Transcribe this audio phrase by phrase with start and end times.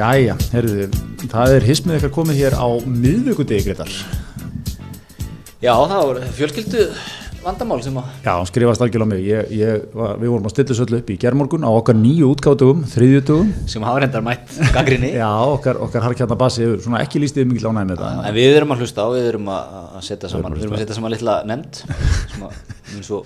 [0.00, 0.84] Jæja, herruðu,
[1.28, 3.90] það er hismið eitthvað komið hér á miðvíkudegi greitar.
[5.60, 6.84] Já, það voru fjölskyldu
[7.42, 9.26] vandamál sem að Já, skrifast algjörlega mig.
[9.28, 12.86] Ég, ég, við vorum að stilla þessu öllu upp í germorgun á okkar nýju útgáttugum,
[12.94, 13.50] þriðjutugum.
[13.68, 17.52] sem hafa reyndar mætt gaggrinni Já, okkar, okkar harkjarnar basi hefur svona ekki líst yfir
[17.52, 18.24] mikil ánæg með það.
[18.30, 20.84] En við erum að hlusta á, við erum að að setja saman við erum að
[20.86, 22.58] setja saman litla nefnd sem að
[22.94, 23.22] mun svo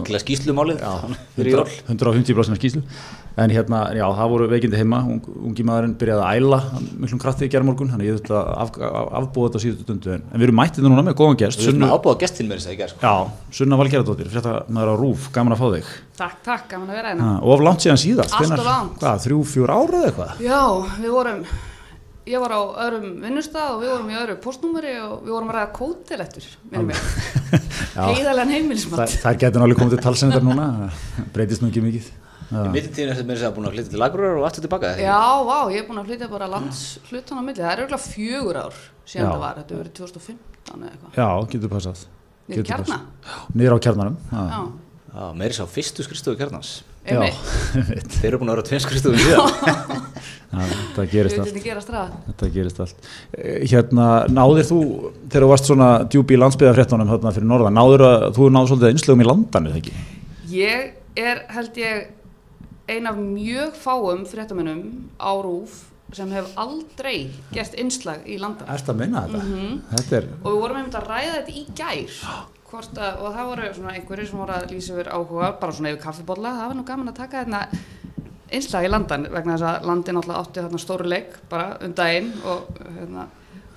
[0.00, 0.82] skilja skýslumálið
[1.36, 2.82] fyrir jól 150% skýslu
[3.36, 5.00] en hérna, já, það voru veikindi heima.
[5.10, 6.58] Ung, ungi maðurinn byrjaði að æla
[7.02, 10.24] miklum krafti í gerðmorgun, þannig ég þurfti að af, af, afbúa þetta síðustu stundu, en,
[10.34, 12.74] við erum mættið núna með góðan gest, Við erum að ábúða gestin með þess að
[12.76, 13.02] ég ger sko.
[13.02, 15.92] já, Sunna Valgerðardóttir frétta maður á Rúf, gaman að fá þig.
[16.22, 17.34] Takk, takk, gaman að vera hérna.
[17.42, 18.38] og of langt síðan síðast,
[19.26, 20.44] þrjú, fjúr ára eða eitthvað?
[20.44, 20.62] Já,
[21.02, 21.46] við vorum,
[22.30, 25.58] ég var á öðrum vinnustað og við vorum í öðru postnúmeri og við vorum að
[25.58, 25.70] ræða
[26.88, 27.00] mig.
[27.96, 28.04] Já.
[28.10, 29.16] Heiðarlegan Þa, heimilismat.
[29.24, 30.68] þær getur alveg komið til talsendar núna
[31.34, 32.12] breytist nú ekki mikið
[32.54, 34.90] Í mittintíðin er þetta með þess að búin að flytja til Lagurar og aftur tilbaka?
[35.00, 37.62] Já, vá, ég er búin að flytja bara landshlutan á milli.
[37.62, 38.76] Það er auðvitað fjögur ár
[39.08, 39.30] síðan Já.
[39.32, 41.16] það var, þetta verið 2015 eða eitthvað.
[41.18, 42.04] já, getur passað
[43.54, 43.78] niður á
[44.30, 44.60] já,
[45.14, 46.70] Já, meiri sá fyrstu skristofu kjarnans.
[48.18, 50.04] Þeir eru búin að vera tveim skristofum síðan
[50.94, 52.02] það gerist allt þetta.
[52.28, 53.08] Þetta gerist allt.
[53.36, 54.80] Eh, Hérna, náðir þú,
[55.26, 58.92] þegar þú varst svona djúpi í landsbyðafréttunum hérna fyrir norðan, náður að þú náður svolítið
[58.92, 59.96] einslögum í landan, eða ekki?
[60.54, 60.92] Ég
[61.24, 62.06] er, held ég,
[62.94, 64.84] ein af mjög fáum fréttamennum
[65.18, 65.82] á Rúf
[66.14, 68.68] sem hef aldrei gert innslag í landan.
[68.70, 69.42] Erst að minna þetta?
[69.42, 69.78] Mhm.
[69.96, 72.20] Þetta er, og við vorum einmitt að ræða þetta í gær
[72.74, 75.92] hvort að, og það voru svona einhverjir sem voru að lýsa yfir áhuga, bara svona
[75.92, 77.62] yfir kaffibólla það var nú gaman að taka hérna
[78.54, 82.30] einslag í landan vegna þess að landin alltaf átti þarna stóru leik bara um daginn
[82.44, 83.26] og hérna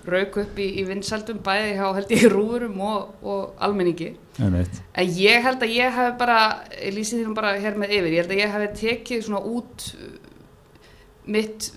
[0.07, 4.13] rauk upp í, í vinsældum bæði hjá held ég rúurum og, og almenningi.
[4.37, 4.81] Einmitt.
[4.93, 6.39] en ég held að ég hef bara
[6.77, 9.87] ég lýsi nú bara hér með yfir ég held að ég hef tekið svona út
[9.97, 10.11] uh,
[11.33, 11.71] mitt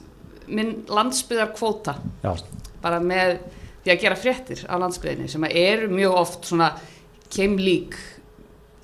[0.51, 2.35] minn landsbyðar kvóta Já,
[2.83, 3.39] bara með
[3.81, 6.75] því að gera fréttir á landsbyðinni sem eru mjög oft svona
[7.35, 7.97] keimlík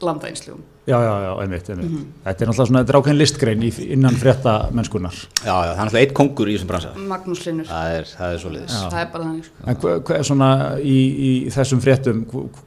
[0.04, 0.62] landainslugum.
[0.86, 1.94] já, já, já, einmitt, einmitt.
[2.24, 5.16] Þetta er náttúrulega svona, þetta er ákveðin listgrein í, innan frétta mennskunar.
[5.40, 8.34] Já, já, það er náttúrulega eitt kongur í þessum bransa Magnús Linur, Það er, það
[8.36, 9.48] er svoleiðis það er bara þannig.
[9.48, 9.66] Sko.
[9.72, 10.96] En hvað hva er svona í,
[11.26, 12.22] í þessum fréttum,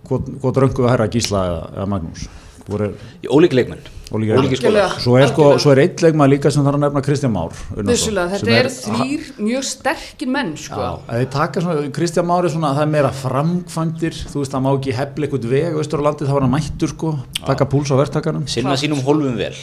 [0.10, 2.28] hvað röngu við að hæra Gísla eða, eða Magnús?
[2.70, 2.94] Hvor er
[3.24, 3.82] Í ólík leikmenn.
[4.10, 7.54] Svo er, sko, er eitt leikmað líka sem þarf að nefna Kristján Már
[7.86, 10.88] Vissulega, þetta eru þrýr mjög sterkir menn, sko.
[11.06, 15.30] Að Kristján Már er svona, það er meira framkvæmdir, þú veist, það má ekki hefla
[15.30, 17.14] eitthvað veg austur á landið, þá var hann mættur sko,
[17.44, 18.50] taka púls á verktakanum.
[18.50, 19.54] Sinna sínum hólfum vel.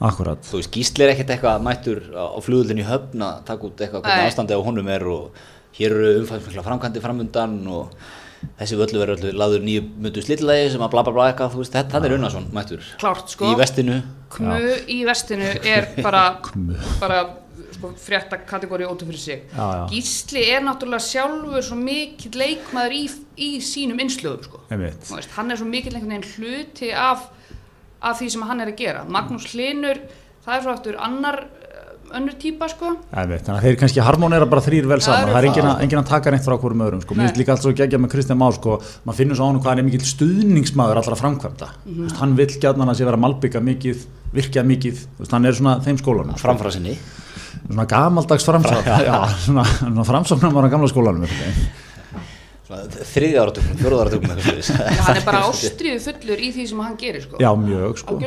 [0.00, 0.46] Akkurat.
[0.46, 3.82] Þú veist, Gísli er ekkert eitthvað mættur á á flugvöldinni í höfn að taka út
[3.82, 5.42] eitthvað hvernig ástandið á honum er og
[5.76, 7.92] hér eru umfæðsmikla framkvæmdi framundan og
[8.60, 11.62] þessi völlu verður öllu laður nýju myndu slillagi sem að bla bla bla eitthvað, þú
[11.62, 13.50] veist, þetta þetta er Unnarsson mættur Klárt, sko.
[13.50, 14.58] í vestinu Kmu
[14.88, 16.24] í vestinu er bara,
[17.02, 17.20] bara
[17.80, 19.42] sko, frétta kategóri óta fyrir sig.
[19.50, 19.82] Já, já.
[19.90, 23.02] Gísli er náttúrulega sjálfur svo mikill leikmaður í,
[23.40, 24.62] í sínum innslögum, sko.
[24.70, 27.28] Veist, hann er svo mikill einhvern veginn hluti af,
[28.00, 30.02] af því sem hann er að gera Magnús Hlinur,
[30.44, 31.42] það er svo aftur annar
[32.18, 33.44] önnur típa sko Einmitt.
[33.46, 36.10] Þannig að þeir kannski harmonera bara þrýr vel saman, það er engin að, engin að
[36.10, 37.16] taka neitt frá hverjum öðrum sko.
[37.16, 39.60] Mér finnst líka allt svo geggja með Kristján Már sko, maður finnur svo á hann
[39.60, 41.68] hvað hann er mikill stuðningsmaður allra framkvæmda.
[41.84, 42.16] Mm -hmm.
[42.20, 45.54] Hann vill gætna hann að sé vera malbygga mikið, virkja mikið, þú veist, hann er
[45.54, 46.36] svona þeim skólanum.
[46.36, 46.46] Sko.
[46.48, 46.98] framfara sinni
[47.66, 51.28] Svona gamaldags framsátt, já, svona, svona framsóknar var á gamla skólanum.
[53.10, 57.40] þriðja áratökum, fjóruða áratökum hann er bara ástriðu fullur í því sem hann gerir sko
[57.42, 58.18] Já, mjög sko.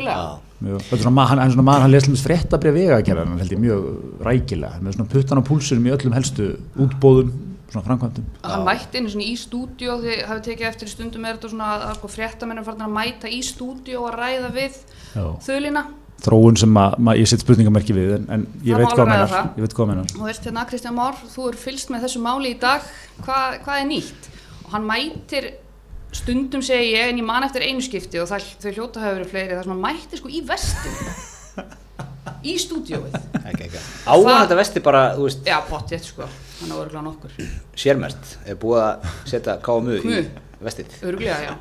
[0.64, 3.52] Mjög, þetta er svona, ma- hann, hann er maður, hann les hlumist fréttabrið vegagerðan, held
[3.52, 3.88] ég mjög
[4.24, 6.46] rækilega, með svona puttan á púlsurum í öllum helstu
[6.80, 7.32] útbóðum,
[7.72, 8.28] svona framkvæmdum.
[8.44, 11.84] hann mætti svona í stúdíó þið hafið tekið eftir í stundum er þetta svona að,
[11.90, 14.80] að sko, fréttamennum farin að mæta í stúdíó að ræða við
[15.14, 15.26] Já.
[15.48, 15.84] þölina
[16.24, 19.50] Þróun sem að, ma, ég set spurningamerki við, en, en ég veit það.
[19.58, 20.12] ég veit hvað mennar.
[20.16, 22.86] og veist hérna Kristján Már, þú er fylgst með þessu máli í dag
[23.26, 24.28] hvað, hvað er nýtt
[24.64, 25.50] og hann mætir
[26.14, 29.32] stundum segi ég en ég man eftir einu skipti og það, þau hljóta hafa verið
[29.32, 30.94] fleiri þar sem hann mætti sko í vestin
[32.44, 33.14] í stúdíóið.
[34.28, 36.26] Það- þetta vesti bara, þú veist, já, pottið sko,
[36.60, 37.30] hann er örgulega nokkur.
[37.76, 40.18] Sérmert er búið að setja KMU í
[40.64, 40.98] vestið.
[41.08, 41.54] Örgulega, já.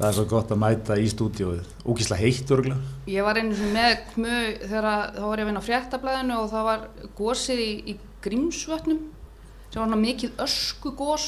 [0.00, 2.76] Það er svo gott að mæta í stúdíóið, ógísla heitt örgla.
[3.06, 6.64] Ég var einu með kmu þegar þá var ég að vinna á fréttablaðinu og það
[6.70, 6.86] var
[7.18, 9.00] gósið í, í Grímsvötnum
[9.70, 11.26] sem var mikið ösku gós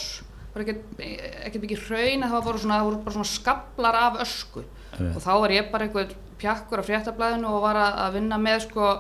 [0.55, 4.63] var ekkert mikið hraun það bara svona, það voru bara svona skablar af ösku
[4.93, 5.17] Einmitt.
[5.17, 8.65] og þá var ég bara einhver pjakkur á fréttablaðinu og var að, að vinna með
[8.67, 8.93] sko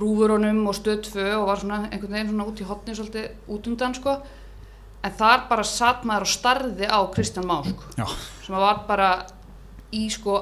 [0.00, 3.96] rúfurunum og stöðfu og var svona einhvern veginn svona út í hotni svolítið út undan
[3.98, 4.16] sko
[5.00, 8.06] en þar bara satt maður og starði á Kristján Má sko Já,
[8.46, 9.10] sem var bara
[9.94, 10.40] í sko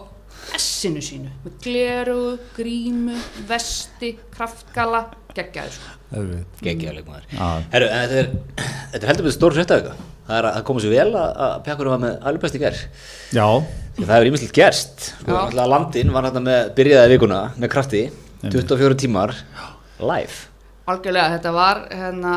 [0.55, 2.21] essinu sínu með gleru,
[2.57, 3.17] grímu,
[3.49, 5.97] vesti kraftgala, geggjaður sko.
[6.09, 6.63] Auðvitað.
[6.65, 7.49] geggja leikmaður Já.
[7.75, 8.31] Herru, en þetta er,
[8.93, 11.91] þetta er heldur betur stór eitthvað það er að komið sér vel að, að Pjakkur
[11.95, 12.83] var með alveg best í gerð
[13.35, 13.47] Já,
[13.99, 15.09] það hefur ímyndilegt gerst.
[15.23, 18.03] Sko, landin var hérna með byrjaði vikuna með krafti
[18.45, 19.35] 24 tímar
[19.99, 20.47] live.
[20.89, 22.37] Algjörlega, þetta var hérna,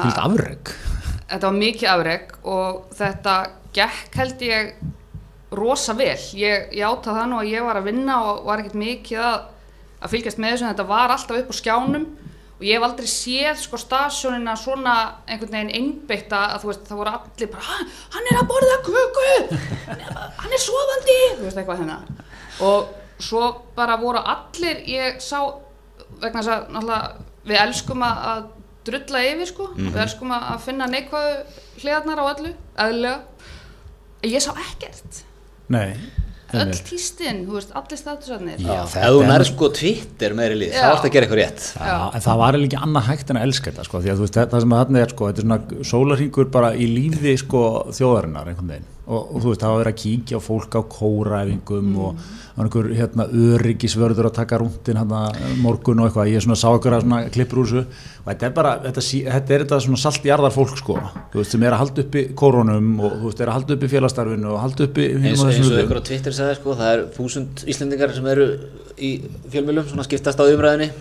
[1.29, 3.35] þetta var mikið afreg og þetta
[3.75, 4.73] gekk held ég
[5.55, 6.17] rosa vel.
[6.39, 9.37] Ég, ég átta það nú að ég var að vinna og var ekkert mikið að,
[10.01, 12.09] að fylgjast með þessu en þetta var alltaf upp á skjánum
[12.61, 14.93] og ég hef aldrei séð sko stasjónina svona
[15.25, 17.77] einhvern veginn einbeitta að þú veist það voru allir bara "Ha,
[18.13, 19.57] hann er að borða köku!
[20.43, 21.17] Hann er, sofandi!
[21.39, 21.97] Þú veist eitthvað hérna.
[22.61, 23.43] Og svo
[23.75, 25.39] bara voru allir ég sá
[26.21, 28.43] vegna þess að náttúrulega við elskum að, að
[28.85, 29.67] drulla yfir sko.
[29.77, 31.35] Við elskum að, finna neikvæðu
[31.81, 33.21] hliðarnar á öllu, eðlilega.
[34.29, 35.23] Ég sá ekkert.
[35.73, 35.97] Nei,
[36.53, 36.71] öll
[37.55, 40.81] veist, allir statusarnir Já, ef þetta þú er nær nú- sko Twitter meiri lið Já.
[40.81, 41.61] þá ertu að gera eitthvað rétt.
[41.77, 44.25] Já, en það var ekki annað hægt en að elska þetta sko, því að þú
[44.27, 47.61] veist, það sem að þarna er sko, þetta er svona sólarhingur bara í lífi sko
[47.91, 50.81] þjóðarinnar einhvern veginn og, og þú veist, það var verið að kíkja á fólk á
[50.95, 55.21] kóraæfingum og það var einhver hérna öryggisvörður að taka rúndin hérna
[55.63, 57.83] morgun og eitthvað, ég svona sá einhverja klippur úr þessu.
[58.21, 59.05] Og þetta er bara, þetta,
[59.35, 60.97] þetta er þetta saltjarðar fólk sko,
[61.33, 63.91] þú veist, sem er að halda uppi kórónum og þú veist, er að halda uppi
[63.91, 68.13] félagsstarfinu og halda uppi hinum eins, og á Twitter sagði sko það er þúsund Íslendingar
[68.15, 68.51] sem eru
[69.01, 69.15] í
[69.51, 70.91] fjölmjölum svona skiptast á umræðinni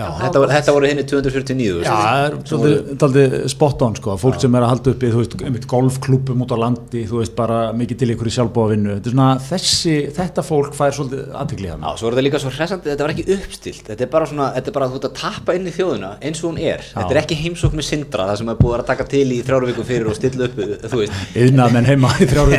[0.00, 0.06] Já.
[0.24, 4.56] þetta, voru- þetta voru henni 249 Já, það er svolítið spot on sko, fólk sem
[4.58, 7.96] er að halda uppi, þú veist, einmitt golfklubum út á landi, þú veist, bara mikið
[8.02, 11.86] til ykkur í sjálfbóðavinnu, þetta er svona, þessi, þetta fólk fær svolítið aðtikli Já, hann.
[12.00, 14.68] svo er þetta líka svo hressandi, þetta var ekki uppstilt þetta er bara svona, þetta
[14.72, 17.12] er bara að þú ert að tappa inn í þjóðina eins og hún er, þetta
[17.14, 19.88] er ekki heimsókn með sindra það sem er búið að taka til í þrjáru vikum
[19.90, 20.56] fyrir og stilla upp,
[20.90, 21.16] þú veist.
[21.36, 22.48] Yðnað menn heima í þrjár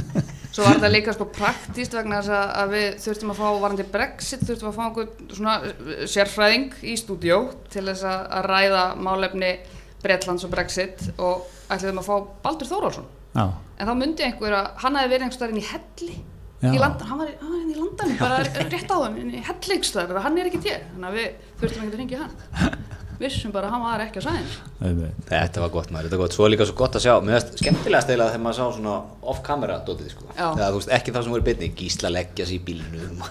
[0.51, 4.43] svo var þetta líka sko praktíst vegna þess að, við þurftum að fá varandi Brexit,
[4.47, 7.39] þurftum að fá einhvern svona uh, sérfræðing í stúdíó
[7.71, 9.53] til þess að, ræða málefni
[10.01, 13.45] Bretlands og Brexit og ætliðum að fá Baldur Þórólfsson Já,
[13.79, 16.15] en þá myndi einhver að hann hefði verið einhver staðar inn í helli
[16.61, 20.25] í landan, hann var, hann inn í landan bara rétt á þeim, inn í hellingstöðar
[20.25, 21.29] hann er ekki til, þannig að við
[21.61, 22.75] þurftum ekki að ringja hann
[23.21, 25.03] vissum bara að hann var ekki á sæðin.
[25.29, 27.13] Þetta var gott maður, þetta var gott, svo er líka svo gott að sjá.
[27.21, 28.95] Mér veist skemmtilega stela þegar maður sá svona
[29.33, 30.27] off-camera dótið sko.
[30.33, 30.47] Já.
[30.57, 33.23] Þegar þú veist ekki það sem voru beinni, gísla leggja sig í bílnum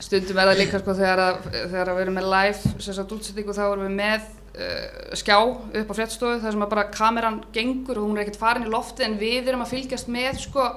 [0.00, 3.16] stundum er það líka sko þegar, að, þegar að við erum með live sem sagt
[3.16, 4.28] útsettingu þá erum við með
[4.64, 8.40] uh, skjá upp á fréttstofu þar sem að bara kameran gengur og hún er ekkert
[8.40, 10.68] farin í lofti en við erum að fylgjast með sko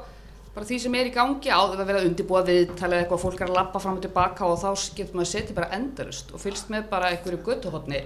[0.53, 3.49] bara því sem er í gangi á því að vera undirbúa viðtalið eitthvað fólk er
[3.49, 4.69] að lappa fram og tilbaka og þá
[4.99, 8.03] getur maður setið bara endalust og fylgst með bara einhverju göttuhotni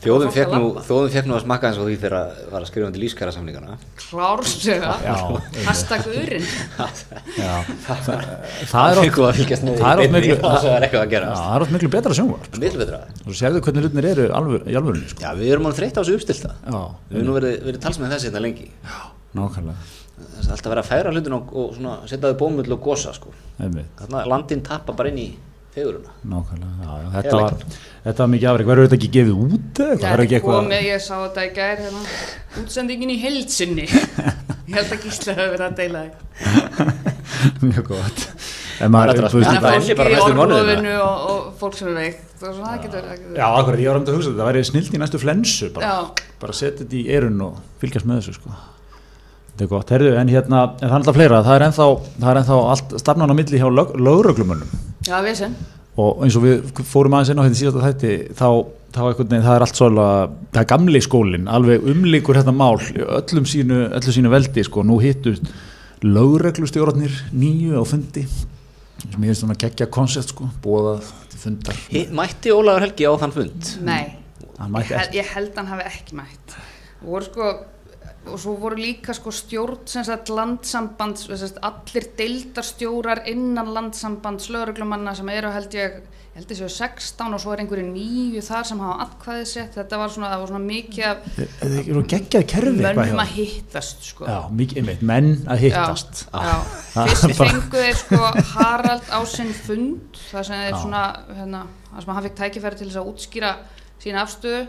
[0.00, 2.70] Þjóðum fekk nú, þjóðum fekk nú að smakka eins og því þegar að var að
[2.70, 4.94] skrifa undir lífskæra samlingana klárlega.
[5.04, 5.16] Já,
[5.66, 6.48] hashtag urinn.
[7.40, 8.30] Það, það er
[8.70, 11.90] það er beinni miklu, og það er eitthvað að Já, gera það er oft miklu
[11.94, 12.58] betra sjónvarp.
[12.62, 13.00] Miklu betra.
[13.22, 15.24] Þú sérðu hvernig hlutinir eru í alvörunni, sko.
[15.24, 16.52] Já, við erum alveg þreytt á þessu uppstilta.
[17.10, 18.68] Við erum nú verið, verið talsmenn þessi þetta lengi.
[19.38, 19.88] Nákvæmlega,
[20.20, 23.14] Það er alltaf verið að færa hlutin og, og svona, setja þau bómull og gosa
[23.16, 23.32] sko.
[23.60, 25.30] að landin tappa bara inn í
[25.74, 27.56] feguruna Nákvæmlega, já, já, Eða þetta, var,
[28.04, 30.86] þetta var mikið afreg, verður þetta ekki gefið út eða eitthvað, verður ekki eitthvað, komið,
[30.88, 32.02] ég sá þetta í gær hérna,
[32.62, 33.86] útsendingin í heilsinni
[34.70, 36.10] ég held að Gísla hefur verið að deila því.
[37.70, 41.90] Mjög gott, en Það maður, er að bara fólki í orðofinu og, og fólk sem
[41.90, 42.26] er veikt.
[42.40, 44.66] Og svona, það getur, getur já, akkur, ég var um að hugsa þetta, það væri
[44.70, 45.94] snilt í næstu flensu, bara,
[46.42, 48.54] bara setja þetta í erun og fylgjast með þessu, sko,
[49.60, 51.86] þetta er gott, herðu, en hérna, en það er alltaf fleira, það er ennþá,
[52.16, 55.56] það er ennþá allt stafnan á milli hjá lög, lögreglumönnum, já, við sem.
[56.00, 58.46] Og eins og við fórum aðeins inn á þetta síðasta þætti þá,
[58.94, 63.02] þá veginn það er allt svolítið það er gamli skólinn, alveg umlíkur þetta mál í
[63.04, 65.50] öllum sínu, öllu sínu veldi sko, nú hittust
[66.06, 68.24] lögreglustjórarnir nýju á fundi.
[69.00, 71.82] Sem ég finnst svona geggja koncept sko, bóðað til fundar.
[72.16, 73.74] Mætti Ólafur Helgi á þann fund?
[73.84, 74.16] nei,
[74.56, 75.20] hann ég, mætti hel, ekki.
[75.20, 76.56] ég held hann hafi ekki mætt.
[77.02, 77.50] Og voru sko
[78.28, 85.14] og svo voru líka sko stjórn sem sagt landsambands, sagt, allir deildarstjórar innan landsambands lögreglumanna
[85.16, 88.80] sem eru held ég ég held þessu 16 og svo er einhverju nýju þar sem
[88.84, 91.24] hafa atkvæðið sett þetta var svona, var svona mikið af
[92.92, 94.28] er mönnum að hittast sko.
[94.30, 96.22] Já, mikið, einmitt, menn að hittast.
[96.30, 96.54] Já, já.
[97.10, 98.20] fyrst fengu þeir sko
[98.52, 100.76] Harald á sinn fund það sem Já.
[100.84, 101.02] svona
[101.40, 103.52] hérna, það sem hann fikk tækifæri til þess að útskýra
[104.04, 104.62] sína afstöðu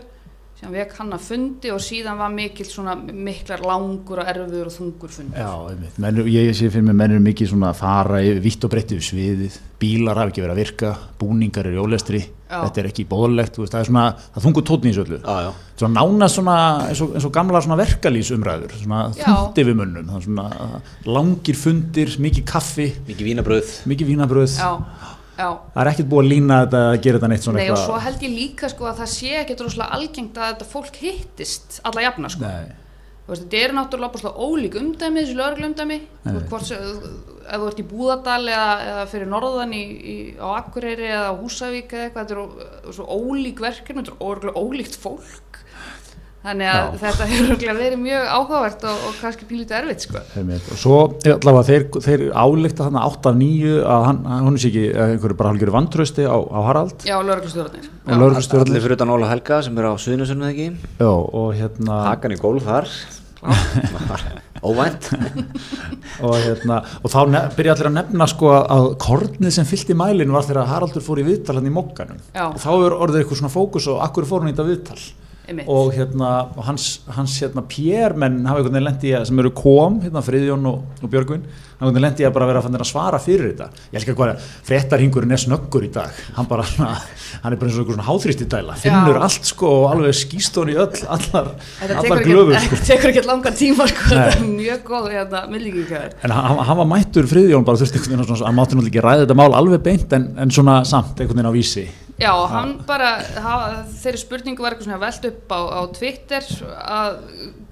[0.62, 4.74] síðan vek hann að fundi og síðan var mikil svona miklar langur og erfiður og
[4.76, 5.96] þungur fundi Já, einmitt.
[5.98, 8.92] Menn, ég sé fyrir mig menn eru mikið svona að fara yfir vitt og breytt
[8.94, 12.60] yfir sviðið, bílar hafa ekki verið að virka, búningar eru í ólestri, Já.
[12.62, 14.04] þetta er ekki bóðlegt, það er svona,
[14.36, 15.18] það þungur tótni í þessu öllu.
[15.26, 15.50] Já, já.
[15.82, 20.46] Svona nánast svona eins og, eins og gamla svona verkalýsumræður, svona þundi við munnum, svona
[21.10, 23.74] langir fundir, mikið kaffi, Mikið vínabröð.
[23.90, 24.56] mikið vínabröð,
[25.38, 27.98] það er ekkert búið að lína þetta að gera þetta neitt svona Nei og svo
[28.04, 32.04] held ég líka sko að það sé ekki droslega algengt að þetta fólk hittist alla
[32.04, 32.52] jafna sko.
[33.22, 35.22] Veist, þetta er náttúrulega opaslega ólík umdæmi,
[36.50, 36.80] hvort sem,
[37.46, 41.94] ef þú ert í Búðardal eða, eða fyrir norðan í, í, á Akureyri eða Húsavík
[41.94, 45.51] eða eitthvað, þetta er svo ólík verkefni, þetta er ólíkt fólk.
[46.42, 46.98] Þannig að Já.
[46.98, 50.22] þetta hefur verið mjög áhugavert og, og kannski pílítið erfitt, sko.
[50.58, 50.96] Og svo
[51.36, 55.38] allavega þeir, þeir álíkta þarna 8 af 9 að hann, hann sé ekki að einhverju
[55.38, 59.86] bara halgjöru vantrösti á, á Harald Já, lögreglustjórnir Allir fyrir utan Óla Helga sem er
[59.86, 60.68] á Suðnusunum ekki.
[60.98, 62.90] Já, og hérna Hakan í gólf þar.
[64.62, 65.08] Óvænt.
[66.26, 70.34] og, hérna, og þá byrja allir að nefna sko að kornið sem fyllt í mælinu
[70.34, 72.44] var þegar Haraldur fór í viðtal hann í mokkanum Já.
[72.50, 75.00] og þá er orðið eitthvað svona fókus og akkur fór hann í þetta viðtal.
[75.66, 76.30] Og hérna
[76.68, 80.66] hans, hans hérna PR-menn hafa einhvern veginn lendi í að sem eru kom, hérna Friðjón
[80.70, 83.68] og, og Björgvin hafa einhvern veginn lendi í að bara vera að, svara fyrir þetta.
[83.92, 86.20] Ég elskar hvað að fréttarhingurinn er snöggur í dag.
[86.36, 89.22] Hann bara hann er bara eins og einhver svona háþrýsti dæla, finnur Já.
[89.26, 92.78] allt sko og alveg skýst hún í öll, allar, Þetta allar glöfur ekki, sko.
[92.78, 96.14] þetta tekur ekki langan tíma, sko, þetta er mjög góð, hérna, myndlíkingkæður.
[96.22, 99.24] En hann, hann var mættur Friðjón bara þurfti einhvern veginn hann mátti náttúrulega ekki ræða
[99.26, 101.86] þetta mál alveg beint en, en svona samt einhvern veginn á vísi.
[102.20, 106.44] Já, hann bara, ha- þeirri spurningu var eitthvað svona velt upp á, á Twitter
[106.76, 107.16] að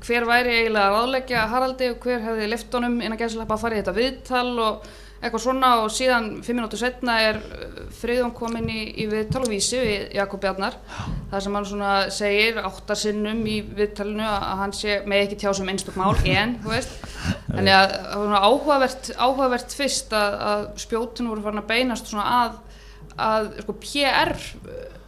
[0.07, 3.77] hver væri eiginlega að ráðleggja Haraldi og hver hefði lift honum innan gæðslega að fara
[3.77, 4.89] í þetta viðtal og
[5.21, 5.71] eitthvað svona.
[5.85, 10.17] Og síðan fimm minútur setna er uh, Friðjón kominn í, í viðtal og vísi við
[10.17, 10.79] Jakob Bjarnar.
[11.31, 15.69] Þar sem hann svona segir áttasinnum í viðtalinu að hann sé með ekki tjá sem
[15.75, 16.97] einstök mál en, þú veist.
[17.53, 22.09] Þannig að það var svona áhugavert, áhugavert fyrst að, að spjótun voru farin að beinast
[22.11, 22.59] svona að
[23.19, 24.35] að sko PR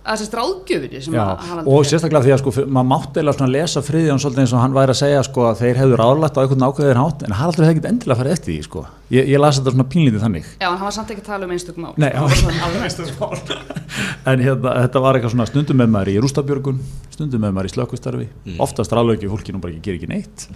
[0.03, 3.35] að þessast ráðgjöfinni sem Já, að Haraldur og sérstaklega því að sko, maður mátti eða
[3.37, 6.39] svona lesa Friðjón svolítið eins og hann væri að segja sko að þeir hefðu ráðlagt
[6.39, 8.85] á einhvern ákveðin hátt en Haraldur hefði ekkert endilega farið eftir því sko.
[9.15, 10.51] Ég, ég las þetta svona pínlítið þannig.
[10.59, 11.95] Já, en hann var samt ekki að tala um einstök mál.
[12.03, 13.55] Nei, Hann var svona alveg-
[14.33, 16.83] en hérna, þetta var eitthvað svona stundum með maður í rústabjörgun,
[17.15, 20.49] stundum með maður í slökkustarfi, oftast ráðlöki fólkinu bara ekki, gerir ekki neitt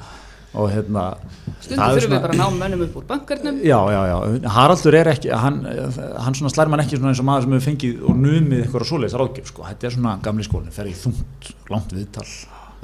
[0.56, 4.00] og hérna er þurfum svona- við bara að ná mönnum upp úr bankarnum Já, já,
[4.10, 5.60] já, Haraldur er ekki, hann,
[6.24, 8.88] hann svona slær mann ekki svona eins og maður sem hefur fengið og numið eitthvað
[8.90, 12.26] svoleiðis ráðgjöf, sko, þetta er svona gamli skólinn, fer í þungt, langt viðtal,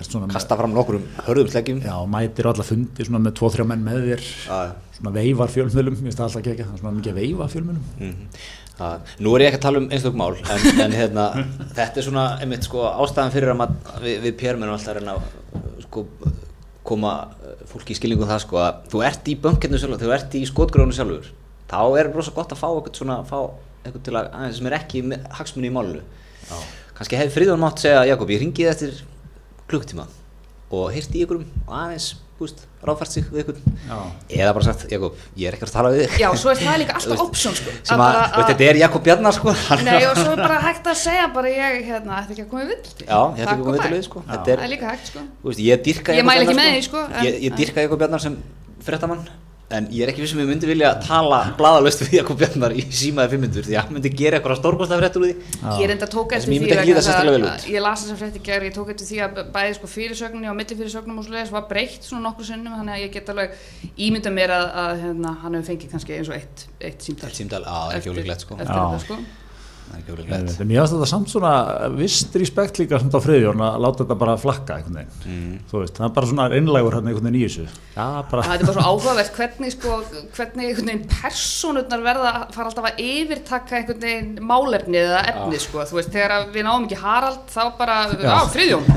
[0.03, 0.99] er Kasta fram nokkur
[1.29, 1.83] hörðum sleggjum.
[1.85, 4.73] já, mætir á alla fundi svona með tvo-þrjá menn með þér, Já, já.
[4.99, 7.49] svona veifar fjölmjölum, ég veist það alltaf ekki ekki, það er svona mikið að veifa
[7.55, 7.85] fjölmjölum.
[8.01, 8.27] Mhm.
[8.73, 11.25] Það- Nú er ég ekki að tala um einstök mál en, en hérna,
[11.77, 16.07] þetta er svona einmitt sko ástæðan fyrir að við, við PR-mennum alltaf að að sko,
[16.87, 17.13] koma
[17.43, 20.37] eh, fólki í skilningu um það sko að þú ert í bönkinu sjálfur, þú ert
[20.39, 21.31] í skotgrónu sjálfur
[21.73, 23.39] þá er rosa gott að fá eitthvað svona fá
[23.83, 25.03] eitthvað til að aðeins sem er ekki
[25.39, 26.03] hagsmunni í málinu.
[26.97, 28.99] Kannski hefði Fríðun mátt segja Jakob, ég ringið eftir
[29.71, 30.07] klukktíma
[30.73, 33.59] og heyrti í ykkurum aðeins, búst, ráðfært sig við ykkur
[33.89, 33.97] Já.
[34.39, 36.17] eða bara sagt, Jakob, ég er ekkert að tala við þig.
[36.23, 37.75] Já, svo er það líka alltaf option sko.
[37.91, 39.55] sem að, veist, þetta er Jakob Bjarnar sko.
[39.87, 42.67] Nei, og svo er bara hægt að segja bara ég, hérna, ætti ekki að koma
[42.67, 44.25] í vill Já, ég ætla ekki að koma við sko.
[44.27, 44.31] Já.
[44.33, 45.25] Þetta Það er, er líka hægt sko.
[45.43, 47.07] Þú veist, ég mæli ekki Bjarnar, með því, sko,
[47.47, 48.37] ég dyrka Jakob Bjarnar sem
[48.83, 49.25] frettamann
[49.77, 53.37] en ég er ekki vissum ég myndi vilja tala bladalöst við Jakob Bjarnar í símaði
[53.37, 55.59] 500 því að hann myndi gera eitthvað stórkostlega fréttur úr því.
[55.81, 57.69] Ég reynda tók Það sem eftir því að-.
[57.73, 60.59] Ég las þess að frétti gær, ég tók eftir því að bæði sko fyrirsögninni og
[60.61, 63.61] millifyrirsögnum og svoleiðis var breytt svona nokkur sinnum þannig að ég get alveg
[64.09, 67.31] ímynda mér að, að hérna, hann hefur fengið kannski eins og eitt, eitt símtal.
[67.31, 68.59] Eitt símtal, á, er ekki ólíklegt sko.
[68.61, 69.23] eftir þetta sko
[69.93, 71.53] En mér finnst þetta samt svona
[71.97, 75.59] vist respekt líka samt á Friðjón að láta þetta bara flakka einhvern veginn, Mm.
[75.71, 77.67] þú veist, það er bara svona einlægur hann einhvern veginn í þessu.
[77.97, 79.99] Já, bara, Það er bara svo áhugavert hvernig sko,
[80.37, 85.85] hvernig einhvern veginn persónurnar verða fara alltaf að yfirtaka einhvern veginn málefnið eða efnið sko,
[85.93, 88.91] þú veist, þegar að við náum ekki Harald þá bara, á, Friðjón,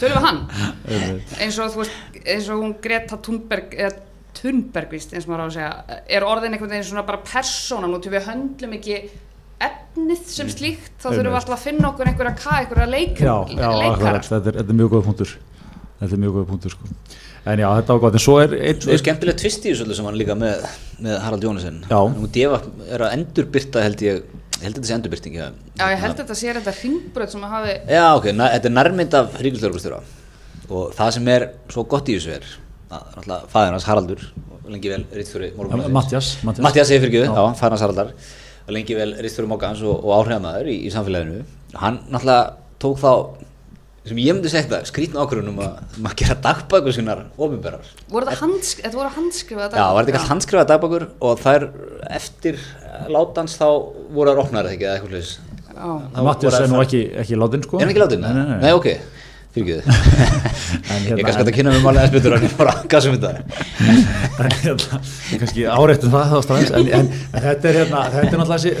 [0.00, 0.42] tölum við hann,
[1.40, 3.94] eins og þú veist, eins og hún Greta Thunberg, eða
[4.36, 7.88] Thunberg víst, eins og maður á að segja, er orðin einhvern veginn svona bara persóna,
[7.88, 8.98] nú til við höndlum ekki
[9.62, 13.36] efnið sem slíkt, þá þurfum við alltaf að finna okkur einhverja ka, einhverja leikar, já,
[13.56, 14.22] já, leikara.
[14.26, 15.36] þetta er, þetta er mjög góð punktur.
[15.96, 16.90] Þetta er mjög góð punktur, sko.
[17.46, 19.84] En já, þetta var gott, en svo er einn, Svo er skemmtilegt tvist í þessu
[19.86, 20.64] öllu sem hann líka með,
[20.98, 22.00] með Harald Jónasson Já.
[22.10, 22.58] Nú Deva
[22.90, 24.24] er að endurbyrta held ég
[24.56, 25.44] ég held að þetta sé endurbyrting já.
[25.78, 28.70] Já, ég held að þetta sé þetta hringbröð sem að hafi Já, ok, na, þetta
[28.70, 30.00] er nærmynd af ríkislörgustjóra
[30.66, 32.48] og það sem er svo gott í þessu er
[32.96, 35.52] að náttúrulega fæðin hans Haraldur og lengi vel rittfjóri
[35.94, 36.64] Mattias, Mattias.
[36.66, 37.30] Mattias segir fyrir Já.
[37.30, 38.10] já, fæðin hans Haraldar
[38.66, 41.42] og lengi vel rittfjóri Mókans og, og áhrifamaður í, í samfélaginu.
[41.78, 43.10] Hann náttúrulega tók þá
[44.06, 48.92] sem ég myndi segja þetta, skrítna ákvörðunum að maður gera dagbækur sinnar ofinberar Voru þetta
[48.94, 51.66] voru handskrifaða Já, var þetta ekki allt handskrifaða dagbækur og þær
[52.14, 52.60] eftir
[53.10, 53.66] látans þá
[54.14, 57.76] voru það opnar ekki eða eitthvað Já, Mattias er nú ekki, ekki látin sko.
[57.76, 58.22] Er hann ekki látinn?
[58.24, 58.60] Nei, nei, nei.
[58.62, 58.86] Nei, ok,
[59.56, 59.82] fyrirgeðu
[60.86, 63.10] En Ég hérna- kannski að kynna mig málega eins betur en ég fór að gasa
[63.10, 63.32] um þetta
[64.36, 64.98] hérna,
[65.40, 68.72] kannski áreittum það þá strax en, en, en þetta er hérna þetta er náttúrulega þessi,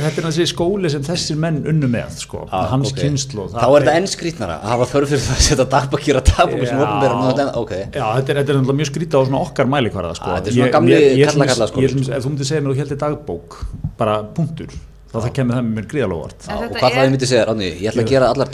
[0.44, 3.00] er skóli sem þessir menn unnu með sko, Ah, hans ok.
[3.02, 6.30] kynslu Þá er þetta enn skrítnara að hafa þörf fyrir það að setja dagbækir að
[6.32, 9.40] dagbækur sem ofinberar nú þetta Ok, Já, þetta er, er náttúrulega mjög skrítið á svona
[9.46, 10.28] okkar mælikvarða sko.
[10.30, 12.76] Ah, þetta er svona gamli kalla- kalla skóli, ég- Ef þú myndir segja mér að
[12.76, 13.58] þú heldur dagbók
[14.00, 17.28] bara punktur, þá það kemur það með mér gríðalóvart og hvað það er- ég myndi
[17.30, 18.50] segja, Ráðni, ég ætla að gera allar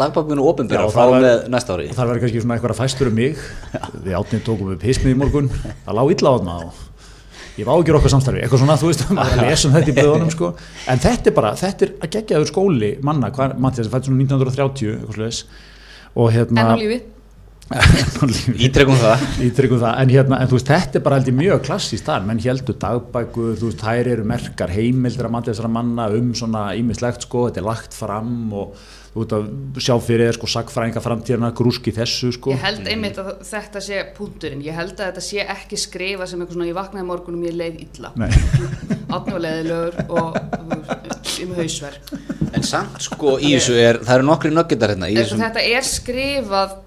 [0.76, 1.86] Já, frá það var- með næsta ári.
[1.90, 3.36] og það verður kannski svona eitthvað fæstur um mig.
[4.04, 5.48] Við átnið tókum við pismið í morgun.
[5.86, 6.72] Það lág illa á þarna og
[7.58, 9.92] ég var ágjur okkar samstarfi, eitthvað svona, þú veist maður er að lesa um þetta
[9.92, 10.52] í blöðunum sko.
[10.88, 14.12] En þetta er bara, þetta er að gegja þau skóli manna, hvað, Mattias, það fætti
[14.12, 15.44] svona 1930 eitthvað slags
[16.14, 16.64] og hérna
[18.66, 19.26] Ítrekum það.
[19.46, 22.40] Ítryggum það, en hérna, en þú veist, þetta er bara heldur mjög klassíst þar, menn
[22.42, 27.62] heldur dagbækur, þú veist, þær eru merkar heimildir að manna um svona ímislegt sko, þetta
[27.62, 28.76] er lagt fram og
[29.12, 29.48] þú veist að
[29.84, 32.52] sjá fyrir þér sko sagfræðinga framtíðarna, grúski þessu sko.
[32.54, 36.40] Ég held einmitt að þetta sé punkturinn, ég held að þetta sé ekki skrifa sem
[36.40, 38.14] eitthvað svona ég vaknaði morgunum ég leið illa.
[39.42, 40.38] Leiðilegur og
[41.42, 42.14] um hausverk.
[42.52, 46.78] En samt sko í þessu er, það eru nokkri nöggitar hérna þetta er skrifað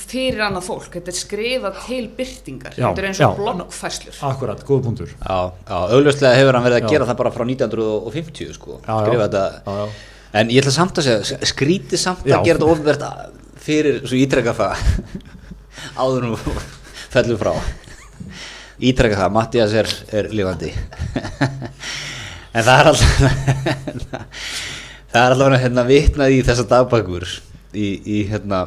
[0.00, 3.36] fyrir annað fólk, þetta er skrifað til byrtingar, Já, þetta er eins og já.
[3.40, 5.10] bloggfærslur akkurat, góð punktur.
[5.18, 6.90] Já, já, augljóslega hefur hann verið að Já.
[6.94, 8.98] gera það bara frá 1950 sko, Já, já.
[9.06, 10.08] skrifa þetta Já, já.
[10.40, 12.38] En ég ætla samt að segja, skrítið samt Já.
[12.38, 13.02] að gera þetta ofnvert
[13.62, 14.84] fyrir, svo ítrekka það
[16.02, 16.38] áður nú
[17.12, 17.52] fellum frá
[18.82, 20.72] ítrekka það, Mattias er, er lifandi
[22.56, 23.12] en það er alltaf
[25.12, 28.64] það er alltaf hérna vitnað í þessa dagbækur í, í hérna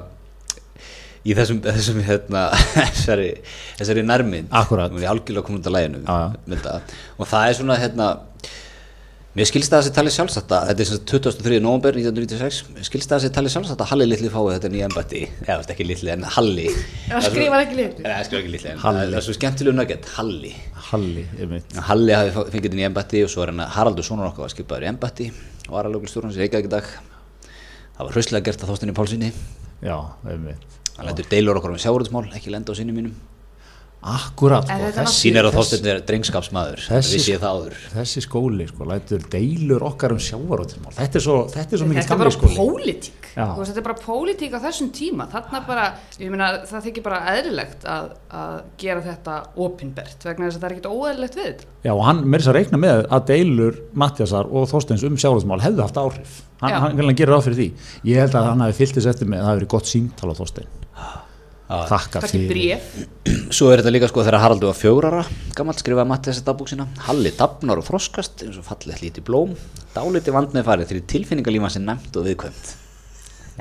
[1.26, 3.32] í þessum, þessum hérna þessari,
[3.80, 4.94] þessari nærmynd Akkúrat.
[4.94, 8.14] Hún er algjörlega komin út af læginu og það er svona hérna
[9.36, 11.58] Mér skilst það að þessi talið sjálfsagt að, þetta er sem sagt 23.
[11.60, 14.86] november 1996, mér skilst það að þessi talið sjálfsagt að Halli litli fái þetta nýja
[14.88, 16.68] embætti, eða ekki litli en Halli.
[17.10, 18.06] Það skrifar ekki litli.
[18.06, 19.02] Nei, það skrifar ekki litli, en Halli.
[19.10, 20.54] það er svo skemmtilegu nugget, Halli.
[20.88, 21.76] Halli, ég veit.
[21.90, 24.88] Halli hafi fengið þetta nýja embætti og svo er hann Haraldur sonur okkar var skipaður
[24.88, 25.30] í embætti
[25.68, 26.88] og var alveg stjórnans í Reykjavík í dag.
[28.00, 29.34] Það var hrauslega gert að þóstinni Pálsini,
[29.84, 30.00] Já,
[30.32, 30.85] ég veit.
[30.98, 33.16] Hann lætur deilur okkur um sjáurðsmál, ekki lenda á sinni mínum.
[34.06, 37.78] Akkurat, En sko, Sín er að þóstinni er drengskapsmaður, Þessi- vissi ég það áður.
[37.96, 40.94] þessi skóli, sko, lætur deilur okkar um sjávaróttismál.
[40.94, 42.56] Þetta er svo, þetta er svo mikið Þetta er gamli bara skóli.
[42.60, 45.88] pólitík Þetta er bara pólitík á þessum tíma Þarna bara,
[46.20, 50.70] ég meina, það þykir bara eðlilegt að, að gera þetta opinbert vegna þess að það
[50.70, 54.46] er ekkert óeðlilegt við þetta Já, og hann meiri að reikna með að deilur Mattiasar
[54.54, 56.42] og Þorsteins um sjávaróttismál hefðu haft áhrif.
[56.62, 57.68] Hann, hann, hann gerir ráð fyrir því.
[58.06, 60.30] Ég held að hann hafi fyllt þess eftir með að það hafi verið gott símtal
[60.32, 60.68] á Þorstein.
[61.66, 62.48] Þakka fyrir.
[62.52, 62.90] bréf.
[63.56, 65.24] Svo er þetta líka sko þegar Haraldur var fjórara
[65.58, 66.86] gammal skrifaði Matti þessi dagbúk sína.
[67.08, 69.56] Halli dafnar og þroskast eins og fallið hlíti blóm.
[69.96, 72.76] Dáliti vand með farið því tilfinningalíma sem nefnt og viðkvæmt.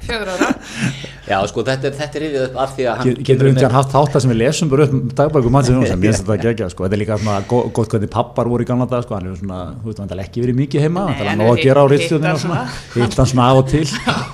[0.05, 0.49] Fjögur ára?
[1.31, 3.61] Já sko þetta er, þetta er yfir upp af því að hann Get- Getur við
[3.77, 6.69] haft þátt að sem við lesum bara upp dagbæku Mattias Jónsson, mér finnst þetta gegja
[6.73, 6.85] sko.
[6.85, 7.37] þetta er líka svona
[7.79, 9.14] gott hvernig pappar voru í gamla dag sko.
[9.14, 11.55] hann er svona, þú veist, hann er ekki verið mikið heima Nei, hann er að
[11.55, 12.35] er gera á rittstjóðinu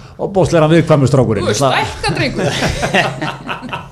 [0.21, 1.45] og hitt svona hann svona og og viðkvæmur strákurinn.
[1.45, 2.49] Þú er Það stækka drengur.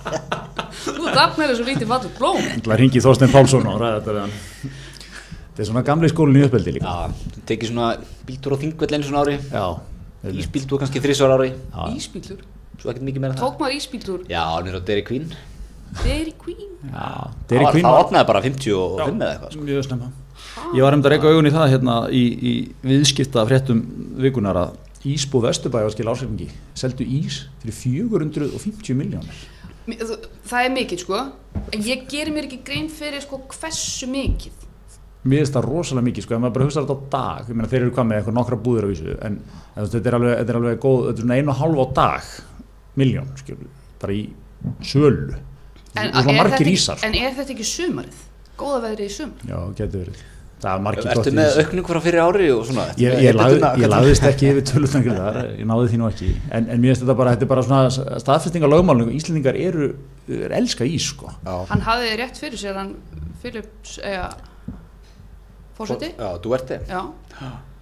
[0.89, 2.39] Þú dafnar þessu lítið fattur blóm.
[2.57, 4.35] Ætla að ringi Þorstein Pálsson og ræða þetta við hann.
[5.49, 6.87] Þetta er svona gamli skólinn í uppeldi líka.
[6.87, 6.95] Já,
[7.49, 7.89] tekið svona
[8.29, 9.37] bíltúr á þingvell einu svona ári.
[9.51, 9.65] Já,
[10.23, 10.41] einmitt.
[10.45, 11.51] Ísbíltúr kannski þrísvar ári.
[11.57, 11.83] Já.
[11.99, 12.45] Ísbílur
[12.79, 13.43] Svo ekkert mikið meira það.
[13.43, 15.25] Tók maður ísbílur Já, hann er á Dairy Queen.
[15.99, 16.69] Dairy Queen?
[16.93, 17.07] Já,
[17.49, 19.65] Það var- Queen Það opnaði bara 55 eða eitthvað sko.
[19.67, 20.11] mjög snemma.
[20.77, 22.53] Ég var um að reyka augun í það hérna í, í
[22.87, 23.83] viðskipta fréttum
[24.23, 29.47] vikunar að Ísbú Vesturbæ var skil ásefningi seldu ís fyrir 450 miljónir
[29.89, 31.19] Það er mikið sko.
[31.73, 34.67] En ég gerir mér ekki grein fyrir sko hversu mikið.
[35.29, 37.83] Mér finnst það rosalega mikið sko, ef maður bara hugsa þetta á dag meina þeir
[37.83, 39.39] eru hvað með eitthvað nokkra búðir á vísu en
[39.75, 41.87] en þetta er alveg, þetta er alveg góð þetta er svona einu og hálf á
[41.99, 42.29] dag
[42.99, 44.23] miljón, skilur, bara í
[44.93, 45.39] sölu.
[45.99, 48.25] En, er er þetta ekki- ísar en er þetta ekki sumarið?
[48.59, 49.45] Góða veðrið í sumar?
[49.49, 50.23] Já, getur verið.
[50.23, 52.89] er Ertu gott með ís aukningu frá fyrir ári og svona?
[52.99, 56.31] Ég, ég, lagði, ég lagðist ekki yfir tölutangir þar, ég náði því nú ekki.
[56.51, 59.93] En, en mér finnst þetta bara, þetta er bara svona staðfesting á lögmálinu, Íslendingar eru
[60.27, 61.31] er elska ís, sko.
[61.47, 61.55] Já.
[61.71, 62.97] Hann hafði rétt fyrir sér hann
[63.43, 64.33] Philips eða
[65.79, 67.03] fórseti Já, þú ert þið Já,